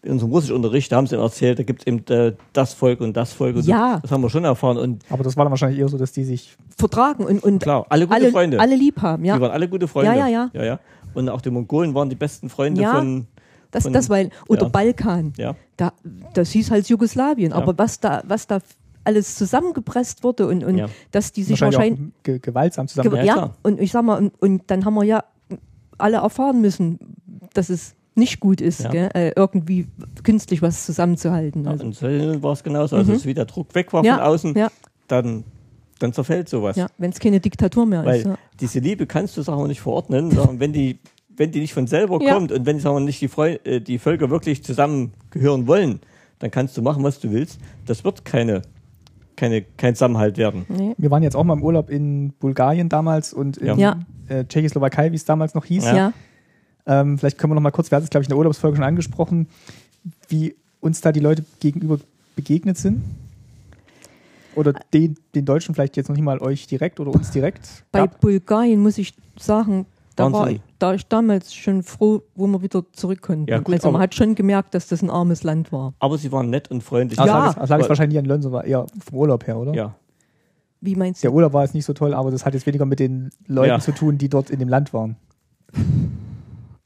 [0.05, 3.17] in unserem Russischunterricht, da haben sie erzählt, da gibt es eben äh, das Volk und
[3.17, 3.57] das Volk.
[3.57, 3.99] Und ja.
[4.03, 4.77] Das haben wir schon erfahren.
[4.77, 7.87] Und Aber das war dann wahrscheinlich eher so, dass die sich vertragen und, und Klar,
[7.89, 8.61] alle gute alle, Freunde.
[8.61, 9.37] Alle lieb haben, ja.
[9.37, 10.13] Die waren alle gute Freunde.
[10.13, 10.51] Ja, ja, ja.
[10.53, 10.81] ja, ja.
[11.15, 13.27] Und auch die Mongolen waren die besten Freunde ja, von.
[13.75, 14.69] Das, das weil, oder ja.
[14.69, 15.33] Balkan.
[15.37, 15.57] Ja.
[15.77, 15.93] Da,
[16.35, 17.51] das hieß halt Jugoslawien.
[17.51, 17.57] Ja.
[17.57, 18.59] Aber was da, was da
[19.05, 20.89] alles zusammengepresst wurde und, und Ja.
[21.11, 22.15] dass die sich wahrscheinlich wahrscheinlich.
[22.23, 23.11] ge gewaltsam zusammen.
[23.11, 25.25] Ge Ja, ja, und ich sag mal, und, und dann haben wir ja
[25.99, 26.99] alle erfahren müssen,
[27.53, 28.93] dass es nicht gut ist, Ja.
[28.93, 29.89] Äh, irgendwie
[30.23, 31.65] künstlich was zusammenzuhalten.
[31.65, 32.97] Ja, Also, und so war es genauso.
[32.97, 33.15] Also, Mhm.
[33.17, 34.69] als wieder Druck weg war ja, von außen, ja,
[35.09, 35.45] dann,
[35.99, 36.77] dann zerfällt sowas.
[36.77, 38.27] ja, wenn es keine Diktatur mehr Weil ist.
[38.27, 38.37] Ja.
[38.61, 40.99] diese Liebe kannst du wir nicht verordnen, sondern wenn die,
[41.37, 42.35] wenn die nicht von selber Ja.
[42.35, 46.01] kommt und wenn sagen wir, nicht die, Freu äh, die Völker wirklich zusammengehören wollen,
[46.39, 47.59] dann kannst du machen, was du willst.
[47.87, 48.63] Das wird keine,
[49.37, 50.65] keine, kein Zusammenhalt werden.
[50.69, 50.95] Nee.
[50.99, 54.01] Wir waren jetzt auch mal im Urlaub in Bulgarien damals und in Ja.
[54.29, 55.85] äh, Tschechoslowakei, wie es damals noch hieß.
[55.85, 55.97] Ja.
[55.97, 56.13] Ja.
[56.87, 58.77] Ähm, vielleicht können wir noch mal kurz, wir hatten es, glaube ich, in der Urlaubsfolge
[58.77, 59.47] schon angesprochen,
[60.29, 61.99] wie uns da die Leute gegenüber
[62.37, 63.03] begegnet sind.
[64.55, 67.85] Oder den, den Deutschen vielleicht jetzt noch nicht mal euch direkt oder uns direkt.
[67.91, 70.49] Bei Gab- Bulgarien muss ich sagen, da war
[70.79, 73.47] da ich damals schon froh, wo wir wieder zurück konnten.
[73.49, 75.95] Ja, gut, also man hat schon gemerkt, dass das ein armes Land war.
[75.99, 77.17] Aber sie waren nett und freundlich.
[77.17, 77.53] Das Ja.
[77.53, 79.75] das lag Weil- wahrscheinlich an Lönn, war eher vom Urlaub her, oder?
[79.75, 79.95] Ja.
[80.81, 81.37] Wie meinst Der du?
[81.37, 83.81] Urlaub war jetzt nicht so toll, aber das hat jetzt weniger mit den Leuten Ja.
[83.81, 85.17] zu tun, die dort in dem Land waren.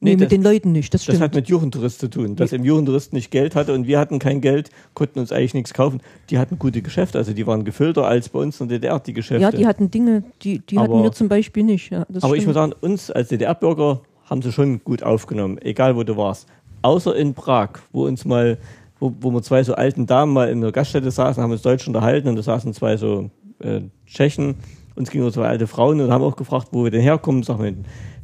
[0.01, 1.21] Nee, Nee, mit das- den Leuten nicht, das Das stimmt.
[1.23, 4.41] hat mit Jugendtourist zu tun, dass im Jugendtourist nicht Geld hatte und wir hatten kein
[4.41, 6.01] Geld, konnten uns eigentlich nichts kaufen.
[6.31, 9.13] Die hatten gute Geschäfte, also die waren gefüllter als bei uns in der DDR, die
[9.13, 9.43] Geschäfte.
[9.43, 11.91] ja, die hatten Dinge, die, die hatten Aber- wir zum Beispiel nicht.
[11.91, 12.55] Ja, das Aber ich stimmt.
[12.55, 16.47] muss sagen, uns als DDR-Bürger haben sie schon gut aufgenommen, egal wo du warst.
[16.83, 18.59] Außer in Prag, wo uns mal,
[19.01, 21.89] wo, wo wir zwei so alten Damen mal in der Gaststätte saßen, haben uns Deutsch
[21.89, 24.55] unterhalten und da saßen zwei so äh, Tschechen,
[24.99, 27.43] uns gegenüber zwei alte Frauen und haben auch gefragt, wo wir denn herkommen.
[27.43, 27.75] Sagen wir,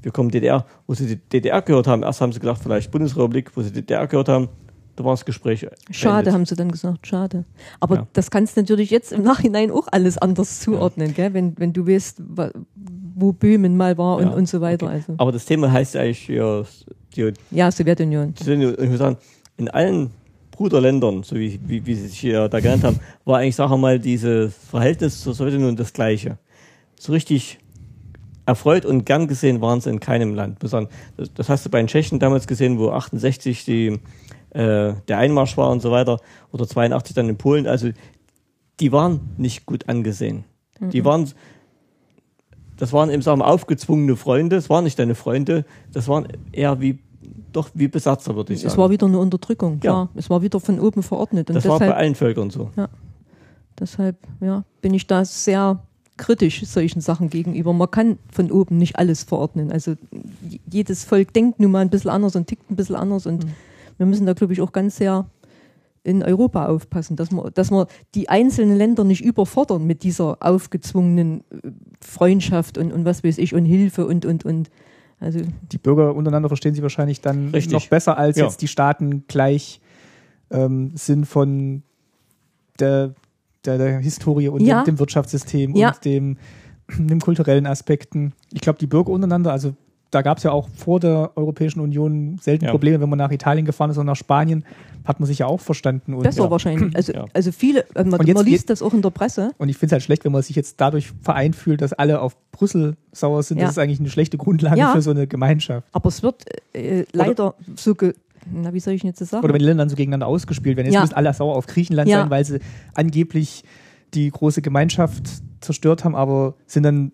[0.03, 2.03] wir kommen DDR, wo sie die DDR gehört haben.
[2.03, 4.49] Erst haben sie gedacht, vielleicht Bundesrepublik, wo sie DDR gehört haben.
[4.97, 5.67] Da war das Gespräch.
[5.91, 6.35] Schade, beendet.
[6.35, 7.45] haben sie dann gesagt, schade.
[7.81, 8.07] Aber Ja.
[8.13, 11.35] das kannst du natürlich jetzt im Nachhinein auch alles anders zuordnen, gell?
[11.35, 12.23] Wenn, wenn du weißt,
[13.17, 14.87] wo Böhmen mal war und, Ja, und so weiter.
[14.87, 14.95] okay.
[14.97, 15.15] Also.
[15.17, 16.63] Aber das Thema heißt ja eigentlich, ja,
[17.17, 18.35] die, Ja, Sowjetunion.
[18.47, 19.17] Und ich muss sagen,
[19.57, 20.11] in allen
[20.53, 23.79] Bruderländern, so wie, wie, wie sie sich hier da genannt haben, war eigentlich, sagen wir
[23.79, 26.39] mal, dieses Verhältnis zur Sowjetunion das gleiche.
[26.99, 27.59] So richtig
[28.47, 30.59] erfreut und gern gesehen waren sie in keinem Land.
[30.63, 34.01] Das, hast du bei den Tschechen damals gesehen, wo 68 die,
[34.51, 36.21] äh, der Einmarsch war und so weiter,
[36.53, 37.67] oder 82 dann in Polen.
[37.67, 37.91] Also
[38.81, 40.45] die waren nicht gut angesehen.
[40.81, 41.31] Die waren,
[42.77, 46.81] das waren eben, sagen wir, aufgezwungene Freunde, es waren nicht deine Freunde, das waren eher
[46.81, 46.99] wie,
[47.53, 48.73] doch wie Besatzer, würde ich sagen.
[48.73, 49.81] Es war wieder eine Unterdrückung, Ja.
[49.81, 50.09] klar.
[50.17, 51.49] Es war wieder von oben verordnet.
[51.49, 52.71] Und Das war bei deshalb, allen Völkern so.
[53.79, 55.81] deshalb ja, bin ich da sehr
[56.17, 57.73] kritisch solchen Sachen gegenüber.
[57.73, 59.73] Man kann von oben nicht alles verordnen.
[59.73, 59.95] Also
[60.71, 63.27] jedes Volk denkt nun mal ein bisschen anders und tickt ein bisschen anders.
[63.27, 63.47] Und
[63.99, 65.27] wir müssen da, glaube ich, auch ganz sehr
[66.05, 71.41] in Europa aufpassen, dass wir, dass wir die einzelnen Länder nicht überfordern mit dieser aufgezwungenen
[71.51, 74.71] äh, Freundschaft und, und was weiß ich und Hilfe und, und, und.
[75.19, 75.41] Also
[75.73, 77.73] Die Bürger untereinander verstehen sich wahrscheinlich dann Richtig.
[77.73, 78.45] noch besser, als Ja.
[78.45, 79.81] jetzt die Staaten gleich
[80.51, 81.83] ähm, sind von
[82.79, 83.15] der,
[83.67, 84.83] der, der Historie und Ja.
[84.83, 85.89] dem, dem Wirtschaftssystem Ja.
[85.89, 86.37] und dem,
[86.99, 88.33] dem kulturellen Aspekten.
[88.53, 89.75] Ich glaube, die Bürger untereinander, also
[90.11, 92.71] da gab es ja auch vor der Europäischen Union selten Ja.
[92.71, 94.65] Probleme, wenn man nach Italien gefahren ist und nach Spanien,
[95.05, 96.15] hat man sich ja auch verstanden.
[96.15, 96.51] Und, besser ja.
[96.53, 96.95] wahrscheinlich.
[96.95, 97.25] Also, Ja.
[97.33, 99.51] also viele, äh, man, Und jetzt man liest das auch in der Presse.
[99.59, 102.21] Und ich finde es halt schlecht, wenn man sich jetzt dadurch vereint fühlt, dass alle
[102.21, 103.59] auf Brüssel sauer sind.
[103.59, 103.65] Ja.
[103.65, 104.93] Das ist eigentlich eine schlechte Grundlage Ja.
[104.93, 105.87] für so eine Gemeinschaft.
[105.93, 106.45] Aber es wird
[106.75, 108.15] äh, leider so ge
[108.53, 109.45] na, wie soll ich jetzt das sagen?
[109.45, 110.87] Oder wenn die Länder dann so gegeneinander ausgespielt werden.
[110.87, 111.01] Jetzt Ja.
[111.01, 112.21] müssen alle sauer auf Griechenland Ja.
[112.23, 112.61] sein, weil sie
[112.95, 113.65] angeblich
[114.15, 115.25] die große Gemeinschaft
[115.61, 117.13] zerstört haben, aber sind dann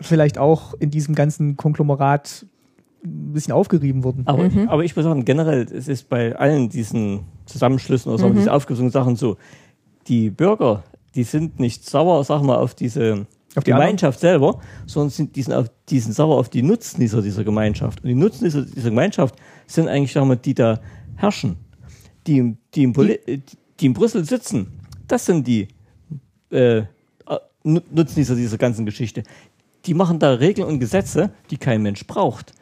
[0.00, 2.46] vielleicht auch in diesem ganzen Konglomerat
[3.04, 4.22] ein bisschen aufgerieben worden.
[4.26, 4.68] Aber, Mhm.
[4.68, 8.34] aber ich muss sagen, generell, es ist bei allen diesen Zusammenschlüssen oder so, Mhm.
[8.36, 9.36] diese aufgesungenen Sachen so,
[10.08, 10.82] die Bürger,
[11.14, 15.40] die sind nicht sauer, sag mal, auf diese Auf die Gemeinschaft selber, sondern sind, die,
[15.42, 18.02] sind auf, die sind sauer auf die Nutznießer dieser Gemeinschaft.
[18.02, 19.34] Und die Nutznießer dieser Gemeinschaft
[19.66, 20.80] sind eigentlich, sag mal, die da
[21.16, 21.56] herrschen.
[22.26, 23.18] Die, die, in, Poli
[23.80, 24.66] die in Brüssel sitzen,
[25.06, 25.68] das sind die
[26.50, 26.82] äh,
[27.62, 29.22] Nu- Nutznießer dieser ganzen Geschichte.
[29.86, 32.52] Die machen da Regeln und Gesetze, die kein Mensch braucht.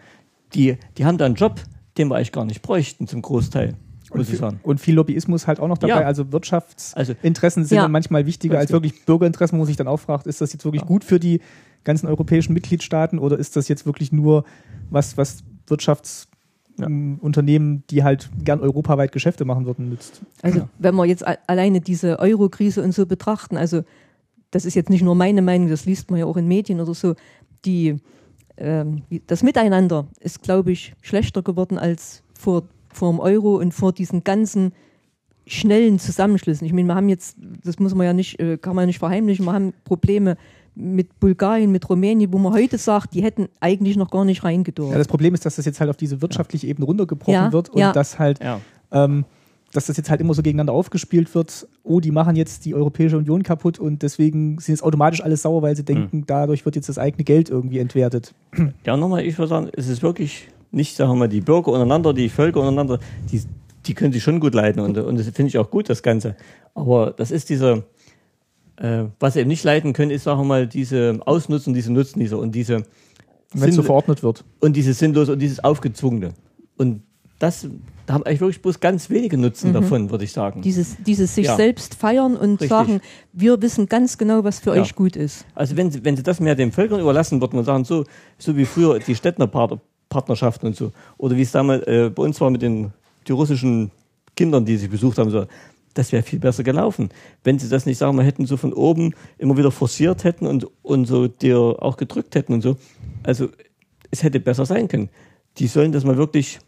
[0.55, 1.61] Die, die haben da einen Job,
[1.99, 3.75] den wir eigentlich gar nicht bräuchten, zum Großteil,
[4.11, 4.61] Und muss ich viel, sagen.
[4.63, 6.01] und viel Lobbyismus halt auch noch dabei.
[6.01, 6.07] Ja.
[6.07, 7.83] Also Wirtschaftsinteressen Also- sind Ja.
[7.83, 10.65] dann manchmal wichtiger als wirklich Bürgerinteressen, wo man sich dann auch fragt, ist das jetzt
[10.65, 11.41] wirklich gut für die
[11.85, 14.45] ganzen europäischen Mitgliedstaaten oder ist das jetzt wirklich nur
[14.91, 15.45] was, was
[16.77, 20.23] Wirtschaftsunternehmen, die halt gern europaweit Geschäfte machen würden, nützt?
[20.43, 20.69] Also Ja.
[20.79, 23.83] wenn wir jetzt alleine diese Euro-Krise und so betrachten, also
[24.51, 26.95] das ist jetzt nicht nur meine Meinung, das liest man ja auch in Medien oder
[26.95, 27.15] so,
[27.65, 27.97] die,
[28.57, 33.93] ähm, das Miteinander ist, glaube ich, schlechter geworden als vor, vor dem Euro und vor
[33.93, 34.73] diesen ganzen
[35.47, 36.67] schnellen Zusammenschlüssen.
[36.67, 38.99] Ich meine, wir haben jetzt, das muss man ja nicht, äh, kann man ja nicht
[38.99, 40.37] verheimlichen, wir haben Probleme
[40.75, 44.93] mit Bulgarien, mit Rumänien, wo man heute sagt, die hätten eigentlich noch gar nicht reingedurft.
[44.93, 47.69] Ja, das Problem ist, dass das jetzt halt auf diese wirtschaftliche Ebene runtergebrochen Ja, wird
[47.71, 47.93] und ja.
[47.93, 48.61] dass halt Ja.
[48.91, 49.25] ähm,
[49.73, 53.19] dass das jetzt halt immer so gegeneinander aufgespielt wird, oh, die machen jetzt die Europäische
[53.19, 56.89] Union kaputt und deswegen sind jetzt automatisch alles sauer, weil sie denken, dadurch wird jetzt
[56.89, 58.35] das eigene Geld irgendwie entwertet.
[58.87, 62.15] Ja, nochmal, ich würde sagen, es ist wirklich nicht, sagen wir mal, die Bürger untereinander,
[62.15, 63.01] die Völker untereinander,
[63.33, 63.43] die,
[63.87, 66.37] die können sich schon gut leiden und, und das finde ich auch gut, das Ganze.
[66.75, 67.83] Aber das ist dieser,
[68.77, 72.39] äh, was sie eben nicht leiden können, ist, sagen wir mal, diese Ausnutzen, diese Nutznießer
[72.39, 72.83] und diese,
[73.53, 74.45] Wenn es so verordnet wird.
[74.61, 76.31] und dieses Sinnlose und dieses Aufgezwungene.
[76.77, 77.03] Und
[77.39, 77.67] das,
[78.07, 80.63] da haben eigentlich wirklich bloß ganz wenige Nutzen davon, würde ich sagen.
[80.63, 81.57] Dieses, dieses sich Ja.
[81.57, 82.69] selbst feiern und Richtig.
[82.69, 83.01] sagen,
[83.33, 84.83] wir wissen ganz genau, was für Ja.
[84.83, 85.45] euch gut ist.
[85.55, 88.05] Also wenn sie, wenn sie das mehr den Völkern überlassen würden und sagen, so,
[88.39, 92.51] so wie früher die Städtnerpartnerschaften und so, oder wie es damals äh, bei uns war
[92.51, 92.93] mit den
[93.27, 93.91] die russischen
[94.37, 95.47] Kindern, die sie besucht haben, so,
[95.95, 97.09] das wäre viel besser gelaufen.
[97.45, 100.67] Wenn sie das nicht, sagen wir, hätten so von oben immer wieder forciert hätten und,
[100.83, 102.77] und so dir auch gedrückt hätten und so.
[103.23, 103.49] Also
[104.11, 105.09] es hätte besser sein können.
[105.59, 106.59] Die sollen das mal wirklich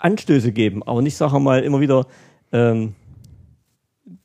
[0.00, 2.06] Anstöße geben, aber nicht, sagen wir mal, immer wieder
[2.52, 2.94] ähm,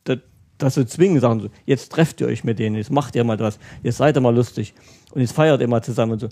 [0.04, 0.16] da,
[0.58, 3.38] das so zwingen, sagen so, jetzt trefft ihr euch mit denen, jetzt macht ihr mal
[3.38, 4.74] was, jetzt seid ihr mal lustig
[5.12, 6.28] und jetzt feiert ihr mal zusammen und so.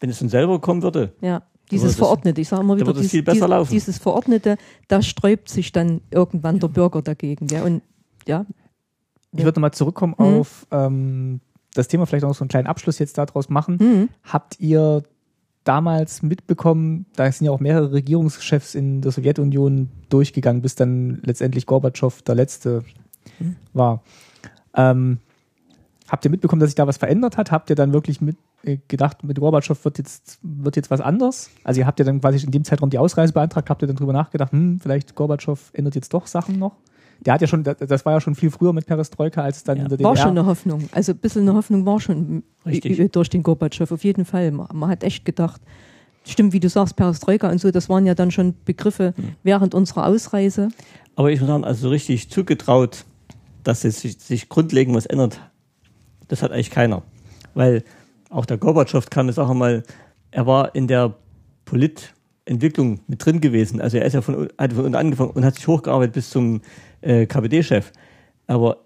[0.00, 3.22] Wenn es von selber kommen würde, Ja, dieses Verordnete, ich sage immer wieder, dies, viel
[3.22, 3.70] besser dies, laufen.
[3.70, 4.56] dieses Verordnete,
[4.88, 7.46] da sträubt sich dann irgendwann der Bürger dagegen.
[7.48, 7.82] Ja, und
[8.26, 8.44] ja,
[9.32, 10.24] Ich würde nochmal zurückkommen Mhm.
[10.24, 11.40] auf ähm,
[11.74, 13.76] das Thema, vielleicht auch noch so einen kleinen Abschluss jetzt daraus machen.
[13.80, 14.08] Mhm.
[14.24, 15.02] Habt ihr
[15.64, 21.66] damals mitbekommen, da sind ja auch mehrere Regierungschefs in der Sowjetunion durchgegangen, bis dann letztendlich
[21.66, 22.82] Gorbatschow der letzte
[23.38, 23.56] Mhm.
[23.74, 24.02] war.
[24.74, 25.18] Ähm,
[26.08, 27.50] habt ihr mitbekommen, dass sich da was verändert hat?
[27.52, 28.36] Habt ihr dann wirklich mit,
[28.88, 31.50] gedacht, mit Gorbatschow wird jetzt, wird jetzt was anders?
[31.64, 33.96] Also ihr habt ja dann quasi in dem Zeitraum die Ausreise beantragt, habt ihr dann
[33.96, 36.72] drüber nachgedacht, hm, vielleicht Gorbatschow ändert jetzt doch Sachen noch?
[37.20, 39.78] Der hat ja schon, das war ja schon viel früher mit Perestroika, als es dann
[39.78, 39.82] Ja.
[39.84, 40.22] in der war DDR.
[40.28, 40.88] schon eine Hoffnung.
[40.92, 43.10] Also ein bisschen eine Hoffnung war schon Richtig.
[43.12, 44.50] durch den Gorbatschow, auf jeden Fall.
[44.52, 45.60] Man, hat echt gedacht,
[46.24, 49.22] stimmt, wie du sagst, Perestroika und so, das waren ja dann schon Begriffe Mhm.
[49.42, 50.68] während unserer Ausreise.
[51.16, 53.04] aber ich muss sagen, also so richtig zugetraut,
[53.64, 55.40] dass es sich, sich grundlegend was ändert,
[56.28, 57.02] das hat eigentlich keiner.
[57.54, 57.82] Weil
[58.28, 59.82] auch der Gorbatschow kam, ich sage mal,
[60.30, 61.14] er war in der
[61.64, 63.80] Politentwicklung mit drin gewesen.
[63.80, 66.60] Also er ist ja von, hat von unten angefangen und hat sich hochgearbeitet bis zum
[67.00, 67.92] äh, KPD-Chef.
[68.46, 68.78] Aber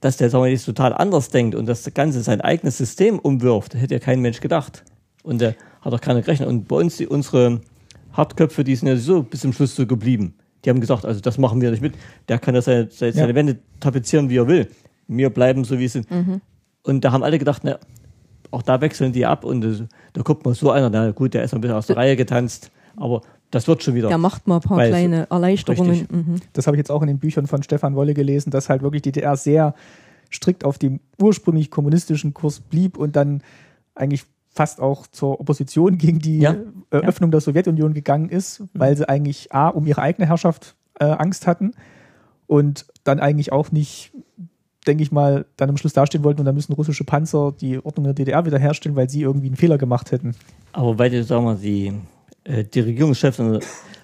[0.00, 3.74] dass der, sagen wir, jetzt total anders denkt und das Ganze sein eigenes System umwirft,
[3.74, 4.84] hätte ja kein Mensch gedacht.
[5.22, 6.48] Und der hat auch keiner gerechnet.
[6.48, 7.60] Und bei uns, die, unsere
[8.12, 10.34] Hartköpfe, die sind ja so bis zum Schluss so geblieben.
[10.64, 11.94] Die haben gesagt, also das machen wir nicht mit.
[12.28, 13.34] Der kann ja seine, seine, Ja.
[13.34, 14.68] Wände tapezieren, wie er will.
[15.08, 16.06] Wir bleiben so, wie es sind.
[16.82, 17.78] Und da haben alle gedacht, na,
[18.52, 21.54] auch da wechseln die ab und da guckt man so einer, na gut, der ist
[21.54, 24.08] ein bisschen aus der Reihe getanzt, aber das wird schon wieder.
[24.08, 26.06] Der macht mal ein paar kleine Erleichterungen.
[26.10, 26.36] Mhm.
[26.52, 29.02] das habe ich jetzt auch in den Büchern von Stefan Wolle gelesen, dass halt wirklich
[29.02, 29.74] die DDR sehr
[30.30, 33.42] strikt auf dem ursprünglich kommunistischen Kurs blieb und dann
[33.94, 34.24] eigentlich
[34.54, 36.56] fast auch zur Opposition gegen die Ja.
[36.90, 41.46] Eröffnung der Sowjetunion gegangen ist, weil sie eigentlich A, um ihre eigene Herrschaft äh, Angst
[41.46, 41.72] hatten
[42.46, 44.12] und dann eigentlich auch nicht,
[44.86, 48.04] denke ich mal, dann am Schluss dastehen wollten und dann müssen russische Panzer die Ordnung
[48.04, 50.34] der DDR wiederherstellen, weil sie irgendwie einen Fehler gemacht hätten.
[50.72, 51.92] Aber weil du, sagen wir, die,
[52.44, 53.60] äh, die Regierungschefs der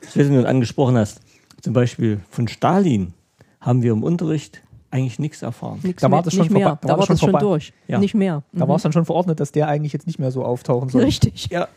[0.08, 1.20] Sowjetunion angesprochen hast,
[1.60, 3.12] zum Beispiel von Stalin,
[3.60, 5.80] haben wir im Unterricht eigentlich nichts erfahren.
[5.82, 6.68] Nichts Da war das schon nicht mehr.
[6.68, 7.72] da Da war war das schon schon durch.
[7.88, 7.98] Ja.
[7.98, 8.42] Nicht mehr.
[8.52, 8.68] Da Mhm.
[8.68, 11.02] war es dann schon verordnet, dass der eigentlich jetzt nicht mehr so auftauchen soll.
[11.02, 11.48] Richtig.
[11.50, 11.68] Ja,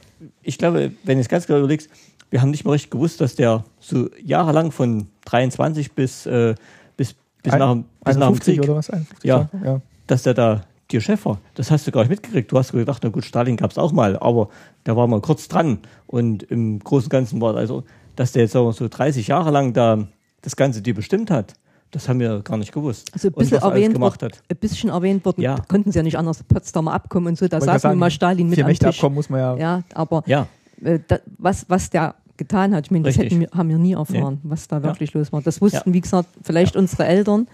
[0.43, 1.89] ich glaube, wenn du es ganz genau überlegst,
[2.29, 6.55] wir haben nicht mal richtig gewusst, dass der so jahrelang von 23 bis, äh,
[6.95, 8.89] bis, bis, Ein, nach, bis nach dem Krieg, oder was?
[8.89, 9.49] 51, Ja.
[9.63, 9.81] ja.
[10.07, 11.39] dass der da dir Chef war.
[11.55, 12.51] Das hast du gar nicht mitgekriegt.
[12.51, 14.49] Du hast gedacht, na gut, Stalin gab es auch mal, aber
[14.85, 15.79] der war mal kurz dran.
[16.07, 17.83] Und im Großen und Ganzen war also,
[18.15, 20.07] dass der jetzt sagen wir, so 30 Jahre lang da
[20.41, 21.53] das Ganze dir bestimmt hat,
[21.91, 23.09] das haben wir gar nicht gewusst.
[23.13, 24.41] Also ein bisschen er erwähnt, gemacht hat.
[24.49, 25.55] ein bisschen erwähnt worden, Ja.
[25.67, 28.05] konnten sie ja nicht anders, Potsdamer Abkommen und so, da Wollte saß gerade nun mal
[28.09, 29.03] sagen, Stalin mit am Tisch.
[29.03, 29.55] Muss man ja.
[29.57, 30.47] Ja, aber Ja,
[30.83, 33.93] äh, da, was, was der getan hat, ich meine, das hätten wir, haben wir nie
[33.93, 35.41] erfahren, was da wirklich los war.
[35.41, 37.47] Das wussten, wie gesagt, vielleicht unsere Eltern,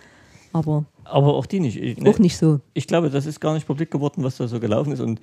[0.58, 1.78] aber aber auch die nicht.
[1.78, 2.60] Ich, ne, auch nicht so.
[2.74, 5.00] ich glaube, das ist gar nicht publik geworden, was da so gelaufen ist.
[5.00, 5.22] Und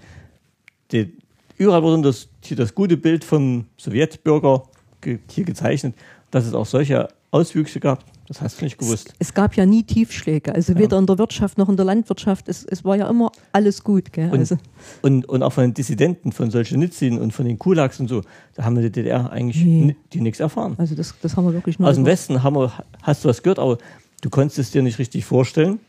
[0.92, 1.12] die,
[1.58, 4.62] überall wurde das, hier das gute Bild vom Sowjetbürger
[5.02, 5.94] ge, hier gezeichnet,
[6.30, 8.04] dass es auch solche Auswüchse gab.
[8.28, 9.12] Das hast du nicht gewusst.
[9.18, 12.48] Es gab ja nie Tiefschläge, also weder in der Wirtschaft noch in der Landwirtschaft.
[12.48, 14.14] Es, es war ja immer alles gut.
[14.14, 14.30] Gell?
[14.30, 14.56] Und, Also,
[15.02, 18.22] und, und auch von den Dissidenten, von Solzhenitsyn und von den Kulaks und so,
[18.54, 19.96] da haben wir in der DDR eigentlich Nee.
[20.14, 20.74] die nichts erfahren.
[20.78, 21.90] also das, das haben wir wirklich nur.
[21.90, 22.72] Aus dem Westen haben wir,
[23.02, 23.76] hast du was gehört, aber
[24.24, 25.80] du konntest es dir nicht richtig vorstellen,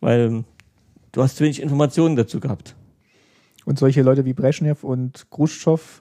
[0.00, 0.44] weil
[1.12, 2.74] du hast zu wenig Informationen dazu gehabt.
[3.66, 6.00] Und solche Leute wie Brezhnev und Khrushchev,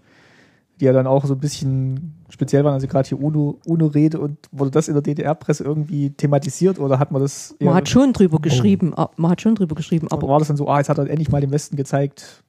[0.79, 4.37] die ja dann auch so ein bisschen speziell waren, also gerade hier UNO, UNO-Rede und
[4.51, 8.13] wurde das in der DDR-Presse irgendwie thematisiert oder hat man das Man eher- hat schon
[8.13, 10.77] drüber geschrieben, ab- man hat schon drüber geschrieben, aber aber war das dann so, ah,
[10.79, 12.43] jetzt hat er endlich mal dem Westen gezeigt,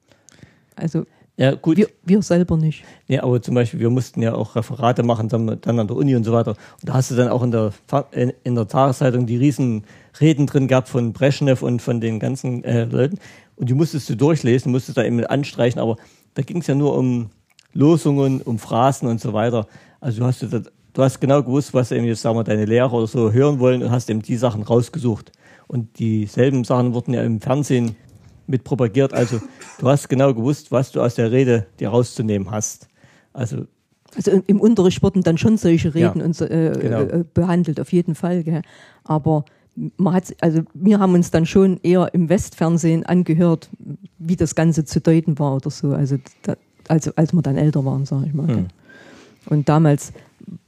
[0.75, 1.05] also
[1.37, 1.75] Ja, gut.
[1.77, 2.83] wir, wir selber nicht.
[3.07, 6.15] Ja, aber zum Beispiel, wir mussten ja auch Referate machen, dann, dann an der Uni
[6.15, 6.51] und so weiter.
[6.51, 7.73] Und da hast du dann auch in der,
[8.11, 9.83] in, in der Tageszeitung die riesen
[10.21, 13.19] Reden drin gehabt von Brezhnev und von den ganzen äh, Leuten.
[13.57, 15.97] Und die musstest du durchlesen, musstest da eben anstreichen, aber
[16.35, 17.29] da ging es ja nur um
[17.73, 19.67] Losungen, um Phrasen und so weiter.
[19.99, 20.61] Also du hast, da-
[20.93, 23.83] du hast genau gewusst, was eben jetzt, sagen wir, deine Lehrer oder so hören wollen
[23.83, 25.33] und hast eben die Sachen rausgesucht.
[25.67, 27.95] Und dieselben Sachen wurden ja im Fernsehen
[28.47, 29.13] mit propagiert.
[29.13, 29.39] Also
[29.79, 32.87] du hast genau gewusst, was du aus der Rede dir rauszunehmen hast.
[33.33, 33.65] Also
[34.15, 37.01] Also im- Unterricht wurden dann schon solche Reden Ja, und so, äh, genau.
[37.01, 38.43] äh, behandelt, auf jeden Fall.
[38.43, 38.61] Gell.
[39.03, 39.45] Aber
[39.97, 43.69] man hat, also wir haben uns dann schon eher im Westfernsehen angehört,
[44.19, 45.91] wie das Ganze zu deuten war oder so.
[45.93, 46.55] Also, da,
[46.87, 48.47] also als wir dann älter waren, sage ich mal.
[48.47, 48.67] Hm.
[49.47, 50.13] Und damals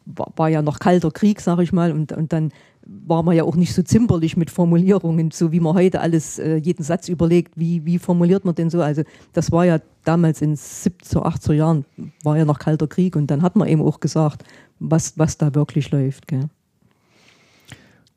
[0.06, 2.52] war, war ja noch kalter Krieg, sage ich mal, und, und dann
[2.90, 6.56] war man ja auch nicht so zimperlich mit Formulierungen, so wie man heute alles, äh,
[6.56, 8.82] jeden Satz überlegt, wie, wie formuliert man denn so.
[8.82, 11.86] Also das war ja damals in 70er, 80er Jahren,
[12.24, 14.44] war ja noch kalter Krieg und dann hat man eben auch gesagt,
[14.80, 16.28] was, was da wirklich läuft.
[16.28, 16.50] Gell.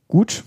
[0.09, 0.45] gut.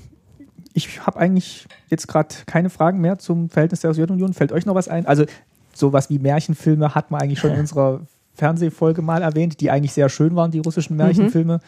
[0.76, 4.34] Ich habe eigentlich jetzt gerade keine Fragen mehr zum Verhältnis der Sowjetunion.
[4.34, 5.06] Fällt euch noch was ein?
[5.06, 5.26] Also
[5.72, 8.02] sowas wie Märchenfilme hat man eigentlich schon in unserer
[8.34, 11.60] Fernsehfolge mal erwähnt, die eigentlich sehr schön waren, die russischen Märchenfilme.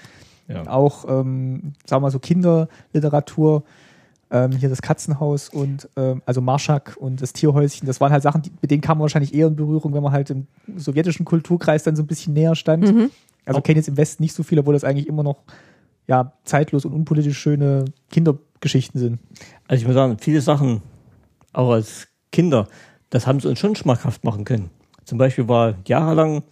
[0.48, 0.68] Ja.
[0.68, 3.64] Auch, ähm, sagen wir mal so, Kinderliteratur.
[4.32, 8.42] Ähm, hier das Katzenhaus und ähm, also Marschak und das Tierhäuschen, das waren halt Sachen,
[8.42, 11.84] die, mit denen kam man wahrscheinlich eher in Berührung, wenn man halt im sowjetischen Kulturkreis
[11.84, 13.12] dann so ein bisschen näher stand.
[13.46, 15.44] Also kenne jetzt im Westen nicht so viel, obwohl das eigentlich immer noch
[16.08, 19.20] ja, zeitlos und unpolitisch schöne Kindergeschichten sind.
[19.68, 20.82] Also ich muss sagen, viele Sachen,
[21.54, 22.68] auch als Kinder,
[23.12, 24.72] das haben sie uns schon schmackhaft machen können.
[25.04, 26.44] Zum Beispiel war jahrelang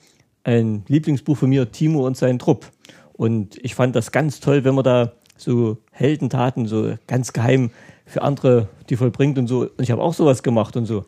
[0.43, 2.71] ein Lieblingsbuch von mir, Timo und sein Trupp.
[3.13, 7.71] Und ich fand das ganz toll, wenn man da so Heldentaten so ganz geheim
[8.05, 9.61] für andere die vollbringt und so.
[9.61, 11.05] Und ich habe auch sowas gemacht und so.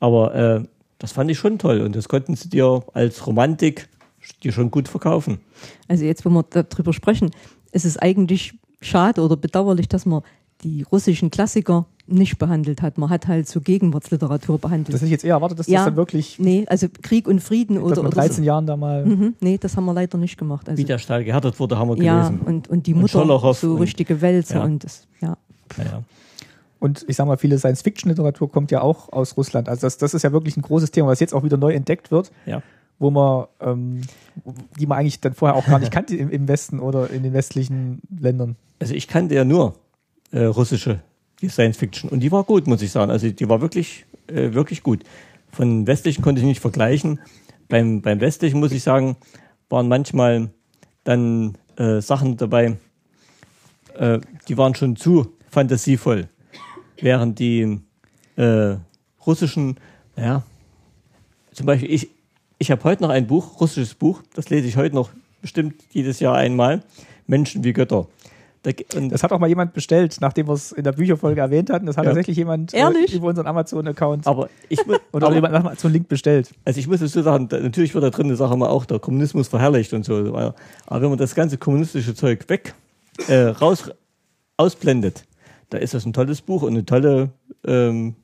[0.00, 0.64] Aber äh,
[0.98, 3.88] das fand ich schon toll und das konnten sie dir als Romantik
[4.42, 5.38] dir schon gut verkaufen.
[5.88, 7.30] Also jetzt, wenn wir darüber sprechen,
[7.72, 10.22] ist es eigentlich schade oder bedauerlich, dass man
[10.64, 12.98] die russischen Klassiker nicht behandelt hat.
[12.98, 14.88] Man hat halt so Gegenwartsliteratur behandelt.
[14.94, 15.78] Das hätte ich jetzt eher erwartet, dass Ja.
[15.80, 18.42] das dann wirklich, nee, also Krieg und Frieden oder, oder 13 so.
[18.42, 19.04] Jahren da mal.
[19.04, 20.68] Mhm, nee, das haben wir leider nicht gemacht.
[20.68, 22.40] Also, Wie der Stahl gehärtet wurde, haben wir ja, gelesen.
[22.46, 24.64] und, und die Und Mutter, Scholochow so und- richtige Wälzer ja.
[24.64, 25.36] und das, ja.
[25.76, 26.02] Naja.
[26.78, 29.68] Und ich sag mal, viele Science-Fiction-Literatur kommt ja auch aus Russland.
[29.68, 32.10] Also das, das ist ja wirklich ein großes Thema, was jetzt auch wieder neu entdeckt
[32.12, 32.62] wird, Ja.
[33.00, 34.02] wo man, ähm,
[34.78, 37.32] die man eigentlich dann vorher auch gar nicht kannte im, im Westen oder in den
[37.32, 38.56] westlichen Ländern.
[38.78, 39.74] Also ich kannte ja nur
[40.32, 41.00] äh, russische
[41.46, 43.10] Science Fiction und die war gut, muss ich sagen.
[43.10, 45.04] Also die war wirklich, äh, wirklich gut.
[45.52, 47.20] Von westlichen konnte ich nicht vergleichen.
[47.68, 49.16] Beim, beim westlichen muss ich sagen,
[49.68, 50.50] waren manchmal
[51.04, 52.76] dann äh, Sachen dabei,
[53.98, 56.28] äh, die waren schon zu fantasievoll.
[57.00, 57.80] Während die
[58.36, 58.76] äh,
[59.26, 59.76] russischen,
[60.16, 60.42] ja,
[61.52, 62.10] zum Beispiel, ich,
[62.58, 65.10] ich habe heute noch ein Buch, russisches Buch, das lese ich heute noch
[65.40, 66.82] bestimmt jedes Jahr einmal,
[67.26, 68.08] Menschen wie Götter.
[69.10, 71.86] Das hat auch mal jemand bestellt, nachdem wir es in der Bücherfolge erwähnt hatten.
[71.86, 72.10] Das hat Ja.
[72.10, 73.14] tatsächlich jemand äh, Ehrlich?
[73.14, 74.80] über unseren Amazon-Account aber ich,
[75.12, 76.50] oder aber, jemand nach Amazon-Link bestellt.
[76.64, 78.98] also ich muss es so sagen, natürlich wird da drin eine Sache mal auch der
[78.98, 80.14] Kommunismus verherrlicht und so.
[80.16, 82.74] Aber wenn man das ganze kommunistische Zeug weg
[83.28, 83.90] äh, raus
[84.56, 85.24] ausblendet,
[85.70, 87.30] da ist das ein tolles Buch und eine tolle
[87.66, 88.16] ähm,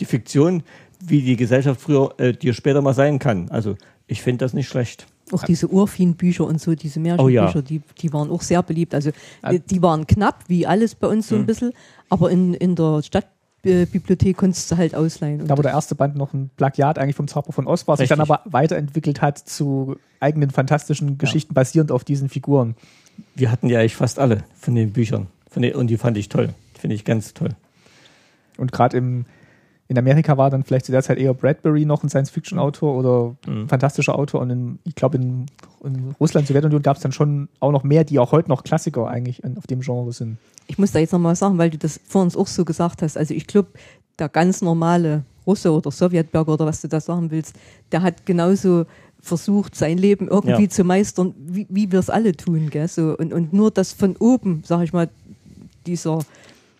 [0.00, 0.62] die Fiktion,
[1.00, 3.50] wie die Gesellschaft früher äh, dir später mal sein kann.
[3.50, 5.06] Also ich finde das nicht schlecht.
[5.32, 7.62] Auch diese Urfin-Bücher und so, diese Märchenbücher, oh ja.
[7.62, 8.94] die, die waren auch sehr beliebt.
[8.94, 9.10] Also
[9.44, 11.46] die waren knapp, wie alles bei uns so ein mhm.
[11.46, 11.72] bisschen,
[12.08, 15.46] aber in, in der Stadtbibliothek konntest du halt ausleihen.
[15.46, 18.08] Da wo der erste Band noch ein Plagiat eigentlich vom Zauber von Ost war, sich
[18.08, 21.60] dann aber weiterentwickelt hat zu eigenen fantastischen Geschichten ja.
[21.60, 22.74] basierend auf diesen Figuren.
[23.34, 25.26] Wir hatten ja eigentlich fast alle von den Büchern.
[25.50, 26.50] Von den, und die fand ich toll.
[26.78, 27.50] Finde ich ganz toll.
[28.56, 29.24] Und gerade im
[29.88, 33.68] in Amerika war dann vielleicht zu der Zeit eher Bradbury noch ein Science-Fiction-Autor oder mhm.
[33.68, 35.46] fantastischer Autor und in, ich glaube in,
[35.82, 39.08] in, Russland, Sowjetunion gab es dann schon auch noch mehr, die auch heute noch Klassiker
[39.08, 40.36] eigentlich auf dem Genre sind.
[40.66, 43.16] Ich muss da jetzt nochmal sagen, weil du das vor uns auch so gesagt hast,
[43.16, 43.70] also ich glaube,
[44.18, 47.54] der ganz normale Russe oder Sowjetbürger oder was du da sagen willst,
[47.90, 48.84] der hat genauso
[49.20, 50.68] versucht, sein Leben irgendwie ja.
[50.68, 52.68] zu meistern, wie, wie wir es alle tun.
[52.70, 52.88] Gell?
[52.88, 55.08] So, und, und nur das von oben, sag ich mal,
[55.86, 56.20] dieser,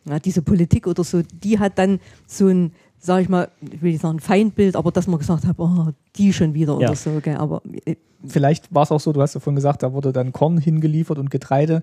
[0.04, 3.92] ja, diese Politik oder so, die hat dann so ein sage ich mal, ich will
[3.92, 6.88] nicht sagen Feindbild, aber dass man gesagt hat, oh, die schon wieder ja.
[6.88, 7.20] oder so.
[7.22, 7.36] Gell?
[7.36, 7.96] Aber äh,
[8.26, 11.18] vielleicht war es auch so, du hast ja vorhin gesagt, da wurde dann Korn hingeliefert
[11.18, 11.82] und Getreide.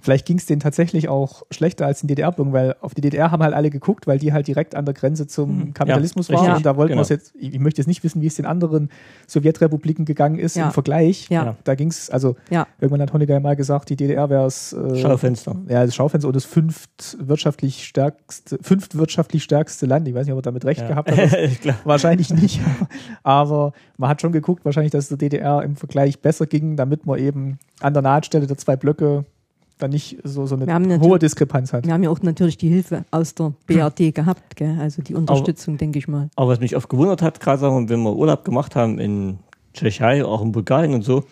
[0.00, 3.42] Vielleicht ging es denen tatsächlich auch schlechter als in DDR-Bürgern, weil auf die DDR haben
[3.42, 5.74] halt alle geguckt, weil die halt direkt an der Grenze zum mhm.
[5.74, 6.46] Kapitalismus ja, waren.
[6.46, 7.00] Ja, und da wollten genau.
[7.00, 8.90] wir es jetzt, ich möchte jetzt nicht wissen, wie es den anderen
[9.26, 10.66] Sowjetrepubliken gegangen ist ja.
[10.66, 11.28] im Vergleich.
[11.30, 11.56] Ja.
[11.64, 12.36] Da ging es, also
[12.80, 15.56] irgendwann hat Honecker mal gesagt, die DDR wäre es äh, Schaufenster.
[15.68, 20.06] Ja, das Schaufenster und das fünft wirtschaftlich stärkste, fünft wirtschaftlich stärkste Land.
[20.06, 21.18] Ich weiß nicht, ob er damit recht gehabt hat.
[21.84, 22.60] wahrscheinlich nicht.
[23.24, 27.04] Aber man hat schon geguckt, wahrscheinlich, dass es der DDR im Vergleich besser ging, damit
[27.04, 29.24] man eben an der Nahtstelle der zwei Blöcke
[29.78, 31.86] da nicht so, so eine hohe Diskrepanz hat.
[31.86, 34.76] Wir haben ja auch natürlich die Hilfe aus der BRD gehabt, gell?
[34.80, 36.28] also die Unterstützung, denke ich mal.
[36.36, 39.38] Aber was mich oft gewundert hat, gerade wenn wir Urlaub gemacht haben in
[39.74, 41.24] Tschechei, auch in Bulgarien und so,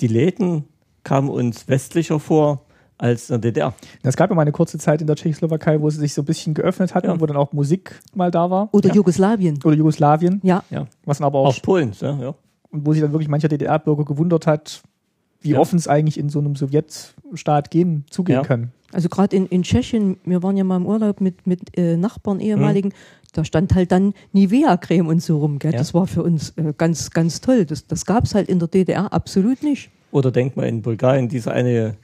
[0.00, 0.64] die Läden
[1.02, 2.62] kamen uns westlicher vor
[2.98, 3.74] als in der DDR.
[4.02, 6.26] Es gab ja mal eine kurze Zeit in der Tschechoslowakei, wo sie sich so ein
[6.26, 7.20] bisschen geöffnet hatten, ja.
[7.20, 8.68] wo dann auch Musik mal da war.
[8.72, 8.94] Oder ja.
[8.94, 9.58] Jugoslawien.
[9.64, 10.40] Oder Jugoslawien.
[10.42, 10.62] Ja.
[10.70, 10.86] ja.
[11.04, 12.34] Was dann aber auch, auch Polen, ja.
[12.70, 14.82] Und wo sich dann wirklich mancher DDR-Bürger gewundert hat,
[15.44, 15.58] wie ja.
[15.58, 18.42] offen es eigentlich in so einem Sowjetstaat gehen, zugehen ja.
[18.42, 18.72] kann.
[18.92, 22.40] Also gerade in, in Tschechien, wir waren ja mal im Urlaub mit, mit äh, Nachbarn,
[22.40, 23.28] ehemaligen, mhm.
[23.32, 25.58] da stand halt dann Nivea-Creme und so rum.
[25.58, 25.72] Gell?
[25.72, 25.78] Ja.
[25.78, 27.66] Das war für uns äh, ganz, ganz toll.
[27.66, 29.90] Das, das gab es halt in der DDR absolut nicht.
[30.12, 31.96] Oder denkt man in Bulgarien, dieser eine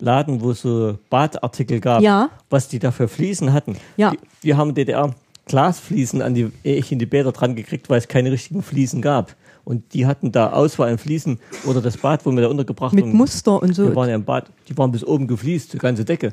[0.00, 2.30] Laden, wo es so Badartikel gab, ja.
[2.50, 3.76] was die da für Fliesen hatten.
[3.96, 4.10] Ja.
[4.10, 5.14] Die, wir haben in der DDR
[5.46, 9.34] Glasfliesen an die, in die Bäder dran gekriegt, weil es keine richtigen Fliesen gab.
[9.68, 13.04] Und die hatten da Auswahl an Fliesen oder das Bad, wo wir da untergebracht Mit
[13.04, 13.88] Muster und so.
[13.88, 16.32] Wir waren ja im Bad, die waren bis oben gefliest, die ganze Decke.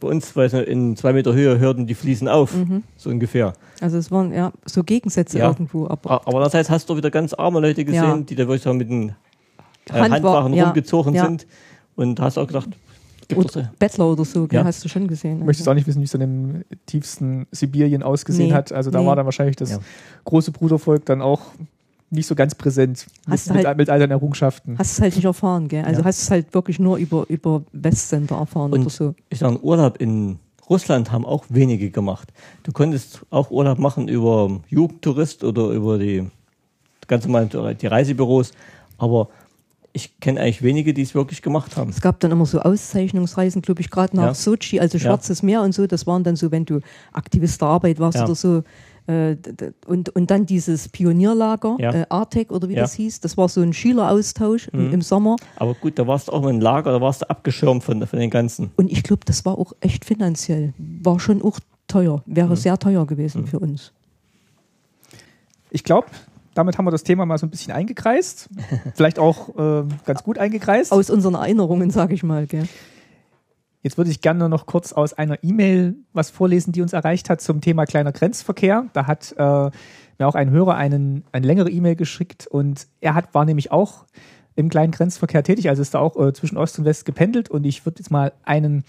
[0.00, 2.82] Bei uns, weil in zwei Meter Höhe hörten die Fliesen auf, mhm.
[2.96, 3.52] so ungefähr.
[3.82, 5.48] Also es waren ja so Gegensätze ja.
[5.48, 5.86] irgendwo.
[5.86, 8.16] Aber, aber das heißt, hast du wieder ganz arme Leute gesehen, ja.
[8.16, 9.10] die da wirklich mit den
[9.90, 10.64] äh, Handwachen ja.
[10.64, 11.46] rumgezogen sind.
[11.94, 12.70] Und hast auch gedacht,
[13.36, 14.64] oder Bettler oder so, ja.
[14.64, 15.40] hast du schon gesehen.
[15.40, 18.54] Ich möchte auch nicht wissen, wie es dann im tiefsten Sibirien ausgesehen nee.
[18.54, 18.72] hat.
[18.72, 19.06] Also da nee.
[19.06, 19.78] war dann wahrscheinlich das ja.
[20.24, 21.40] große Brudervolk dann auch
[22.12, 24.78] nicht so ganz präsent hast mit, halt, mit, all deinen Errungenschaften.
[24.78, 25.84] Hast es halt nicht erfahren, gell?
[25.84, 26.06] Also ja.
[26.06, 29.14] hast es halt wirklich nur über, über Westsender erfahren Und oder so.
[29.30, 30.38] Ich sage, Urlaub in
[30.68, 32.32] Russland haben auch wenige gemacht.
[32.62, 36.26] Du konntest auch Urlaub machen über Jugendtourist oder über die
[37.08, 38.52] ganz normal die Reisebüros,
[38.98, 39.28] aber
[39.92, 41.90] ich kenne eigentlich wenige, die es wirklich gemacht haben.
[41.90, 44.34] Es gab dann immer so Auszeichnungsreisen, glaube ich, gerade nach ja.
[44.34, 45.46] Sochi, also Schwarzes ja.
[45.46, 45.86] Meer und so.
[45.86, 46.80] Das waren dann so, wenn du
[47.12, 48.24] Aktivist der Arbeit warst ja.
[48.24, 48.64] oder so,
[49.06, 49.36] äh,
[49.86, 51.92] und, und dann dieses Pionierlager, ja.
[51.92, 52.82] äh, Artec oder wie ja.
[52.82, 54.92] das hieß, das war so ein Schüleraustausch mhm.
[54.92, 55.36] im, Sommer.
[55.56, 58.30] Aber gut, da warst du auch im Lager, da warst du abgeschirmt von, von den
[58.30, 58.70] ganzen.
[58.76, 62.56] Und ich glaube, das war auch echt finanziell, war schon auch teuer, wäre mhm.
[62.56, 63.46] sehr teuer gewesen mhm.
[63.48, 63.92] für uns.
[65.70, 66.08] Ich glaube,
[66.54, 68.48] damit haben wir das Thema mal so ein bisschen eingekreist.
[68.94, 70.92] Vielleicht auch äh, ganz gut eingekreist.
[70.92, 72.46] Aus unseren Erinnerungen, sage ich mal.
[72.46, 72.68] Gell?
[73.82, 77.40] Jetzt würde ich gerne noch kurz aus einer E-Mail was vorlesen, die uns erreicht hat
[77.40, 78.86] zum Thema kleiner Grenzverkehr.
[78.92, 83.34] Da hat äh, mir auch ein Hörer einen, eine längere E-Mail geschickt und er hat,
[83.34, 84.06] war nämlich auch
[84.54, 87.64] im kleinen Grenzverkehr tätig, also ist da auch äh, zwischen Ost und West gependelt und
[87.64, 88.84] ich würde jetzt mal einen,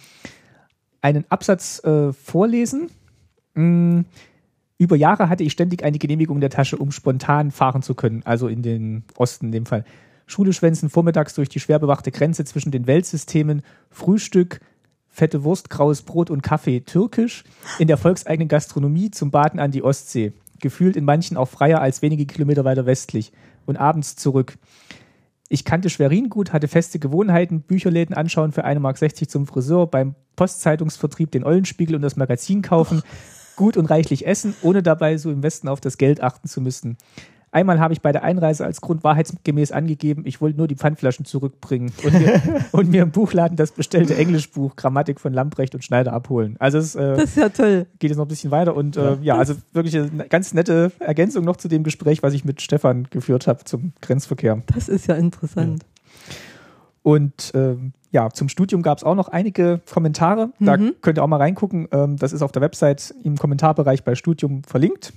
[1.02, 2.92] einen Absatz äh, vorlesen.
[3.56, 4.02] Mm,
[4.78, 8.22] über Jahre hatte ich ständig eine Genehmigung in der Tasche, um spontan fahren zu können,
[8.26, 9.86] also in den Osten in dem Fall.
[10.26, 14.60] Schule schwänzen vormittags durch die schwer bewachte Grenze zwischen den Weltsystemen, Frühstück,
[15.14, 17.44] fette Wurst, graues Brot und Kaffee türkisch,
[17.78, 20.34] in der volkseigenen Gastronomie zum Baden an die Ostsee.
[20.60, 23.32] Gefühlt in manchen auch freier als wenige Kilometer weiter westlich.
[23.66, 24.58] Und abends zurück.
[25.48, 30.16] Ich kannte Schwerin gut, hatte feste Gewohnheiten, Bücherläden anschauen für 1,60 Mark zum Friseur, beim
[30.36, 33.04] Postzeitungsvertrieb den Eulenspiegel und das Magazin kaufen,
[33.56, 36.98] gut und reichlich essen, ohne dabei so im Westen auf das Geld achten zu müssen.
[37.54, 41.24] Einmal habe ich bei der Einreise als Grund wahrheitsgemäß angegeben, ich wollte nur die Pfandflaschen
[41.24, 42.42] zurückbringen und mir,
[42.72, 46.56] und mir im Buchladen das bestellte Englischbuch Grammatik von Lamprecht und Schneider abholen.
[46.58, 47.86] Also es äh, das ist ja toll.
[48.00, 51.46] geht jetzt noch ein bisschen weiter und äh, ja, also wirklich eine ganz nette Ergänzung
[51.46, 54.60] noch zu dem Gespräch, was ich mit Stefan geführt habe zum Grenzverkehr.
[54.74, 55.84] Das ist ja interessant.
[55.84, 56.36] Ja.
[57.04, 60.52] Und ähm, ja, zum Studium gab es auch noch einige Kommentare.
[60.60, 60.94] Da mhm.
[61.02, 61.88] könnt ihr auch mal reingucken.
[61.92, 65.14] Ähm, das ist auf der Website im Kommentarbereich bei Studium verlinkt.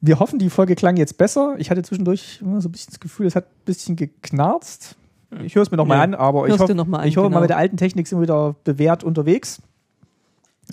[0.00, 1.56] Wir hoffen, die Folge klang jetzt besser.
[1.58, 4.96] Ich hatte zwischendurch immer so ein bisschen das Gefühl, es hat ein bisschen geknarzt.
[5.44, 7.36] Ich höre es mir nochmal ja, an, aber ich hoffe, mal, ich hoffe genau.
[7.36, 9.62] mal mit der alten Technik sind wir wieder bewährt unterwegs.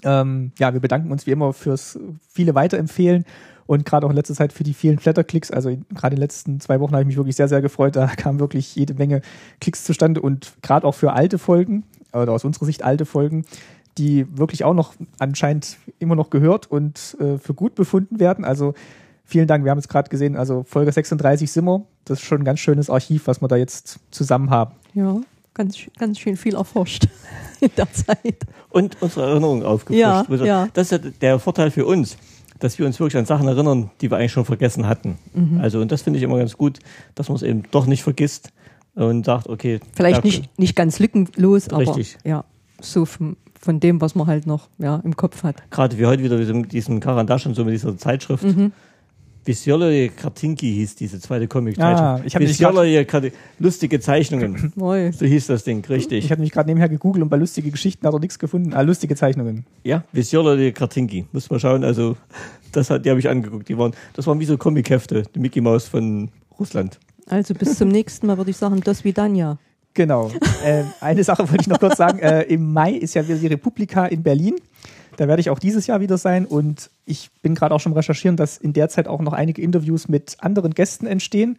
[0.03, 1.99] Ähm, ja, wir bedanken uns wie immer fürs
[2.29, 3.25] viele Weiterempfehlen
[3.67, 5.51] und gerade auch in letzter Zeit für die vielen Flatterklicks.
[5.51, 7.95] Also gerade in den letzten zwei Wochen habe ich mich wirklich sehr, sehr gefreut.
[7.95, 9.21] Da kamen wirklich jede Menge
[9.59, 13.45] Klicks zustande und gerade auch für alte Folgen oder aus unserer Sicht alte Folgen,
[13.97, 18.45] die wirklich auch noch anscheinend immer noch gehört und äh, für gut befunden werden.
[18.45, 18.73] Also
[19.29, 19.65] Vielen Dank.
[19.65, 21.83] Wir haben es gerade gesehen, also Folge 36 sind wir.
[22.05, 24.73] Das ist schon ein ganz schönes Archiv, was wir da jetzt zusammen haben.
[24.93, 25.19] Ja,
[25.53, 27.09] ganz, ganz schön viel erforscht
[27.59, 28.45] in der Zeit.
[28.69, 29.99] Und unsere Erinnerung aufgefrischt.
[29.99, 30.69] Ja, ja.
[30.73, 32.15] Das ist ja der Vorteil für uns,
[32.59, 35.17] dass wir uns wirklich an Sachen erinnern, die wir eigentlich schon vergessen hatten.
[35.33, 35.59] Mhm.
[35.59, 36.79] Also, und das finde ich immer ganz gut,
[37.13, 38.53] dass man es eben doch nicht vergisst
[38.95, 39.81] und sagt, okay.
[39.93, 42.17] Vielleicht nicht, nicht ganz lückenlos, aber richtig.
[42.23, 42.45] ja,
[42.79, 45.69] so von, von dem, was man halt noch ja, im Kopf hat.
[45.69, 48.45] Gerade wie heute wieder mit diesem Karandasch und so mit dieser Zeitschrift.
[48.45, 48.71] Mhm
[49.47, 52.05] Bisjoloje Kartinki hieß diese zweite Comic-Zeichnung.
[52.05, 53.07] Ah, ich Bisjoloje
[53.59, 54.73] lustige Zeichnungen.
[54.75, 55.13] Moi.
[55.13, 56.25] So hieß das Ding, richtig.
[56.25, 58.73] Ich habe mich gerade nebenher gegoogelt und bei lustige Geschichten hat er nichts gefunden.
[58.73, 59.65] Ah, lustige Zeichnungen.
[59.85, 61.27] Ja, Bisjoloje Kartinki.
[61.31, 61.85] Muss man schauen.
[61.85, 62.17] Also,
[62.73, 63.69] das hat, die habe ich angeguckt.
[63.69, 66.29] Die waren, das waren wie so Comic-Hefte, die Mickey Mouse von
[66.59, 66.99] Russland.
[67.25, 69.59] Also bis zum nächsten Mal würde ich sagen, das wie Danja.
[69.93, 70.29] Genau.
[70.65, 72.19] äh, eine Sache wollte ich noch kurz sagen.
[72.19, 74.55] Äh, Im Mai ist ja wieder die Republika in Berlin.
[75.17, 78.37] Da werde ich auch dieses Jahr wieder sein und ich bin gerade auch schon recherchieren,
[78.37, 81.57] dass in der Zeit auch noch einige Interviews mit anderen Gästen entstehen.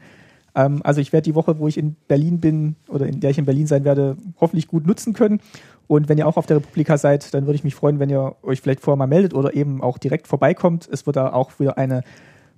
[0.55, 3.39] Ähm, also ich werde die Woche, wo ich in Berlin bin oder in der ich
[3.39, 5.41] in Berlin sein werde, hoffentlich gut nutzen können.
[5.89, 8.37] Und wenn ihr auch auf der Republika seid, dann würde ich mich freuen, wenn ihr
[8.43, 10.89] euch vielleicht vorher mal meldet oder eben auch direkt vorbeikommt.
[10.91, 12.03] Es wird da auch wieder eine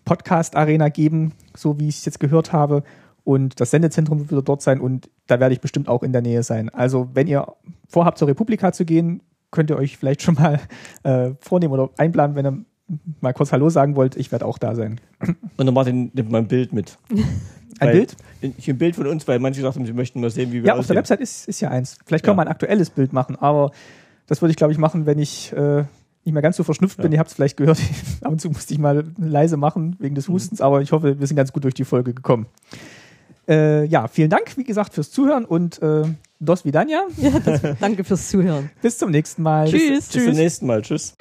[0.04, 2.82] Podcast-Arena geben, so wie ich es jetzt gehört habe.
[3.24, 6.22] Und das Sendezentrum wird wieder dort sein und da werde ich bestimmt auch in der
[6.22, 6.68] Nähe sein.
[6.70, 7.46] Also wenn ihr
[7.88, 10.60] vorhabt, zur Republika zu gehen, könnt ihr euch vielleicht schon mal
[11.02, 12.64] äh, vornehmen oder einplanen, wenn ihr
[13.20, 14.16] mal kurz Hallo sagen wollt.
[14.16, 15.00] Ich werde auch da sein.
[15.56, 16.98] Und dann Martin nimmt mal ein Bild mit.
[17.78, 18.16] Ein weil, Bild?
[18.42, 20.80] Ein Bild von uns, weil manche sagten, sie möchten mal sehen, wie wir Ja, aussehen.
[20.80, 21.96] auf der Website ist, ist ja eins.
[22.04, 22.44] Vielleicht können ja.
[22.44, 23.70] wir ein aktuelles Bild machen, aber
[24.26, 25.84] das würde ich, glaube ich, machen, wenn ich äh,
[26.24, 27.02] nicht mehr ganz so verschnupft ja.
[27.02, 27.12] bin.
[27.12, 27.80] Ihr habt es vielleicht gehört.
[28.20, 30.34] Ab und zu musste ich mal leise machen wegen des mhm.
[30.34, 30.66] Hustens, mhm.
[30.66, 32.46] aber ich hoffe, wir sind ganz gut durch die Folge gekommen.
[33.48, 36.02] Äh, ja, vielen Dank, wie gesagt, fürs Zuhören und äh,
[36.40, 37.06] Dos Vidania.
[37.18, 38.70] Ja, das, danke fürs Zuhören.
[38.80, 39.68] Bis zum nächsten Mal.
[39.68, 39.80] Tschüss.
[39.82, 40.14] Bis, tschüss.
[40.14, 40.82] bis zum nächsten Mal.
[40.82, 41.14] Tschüss.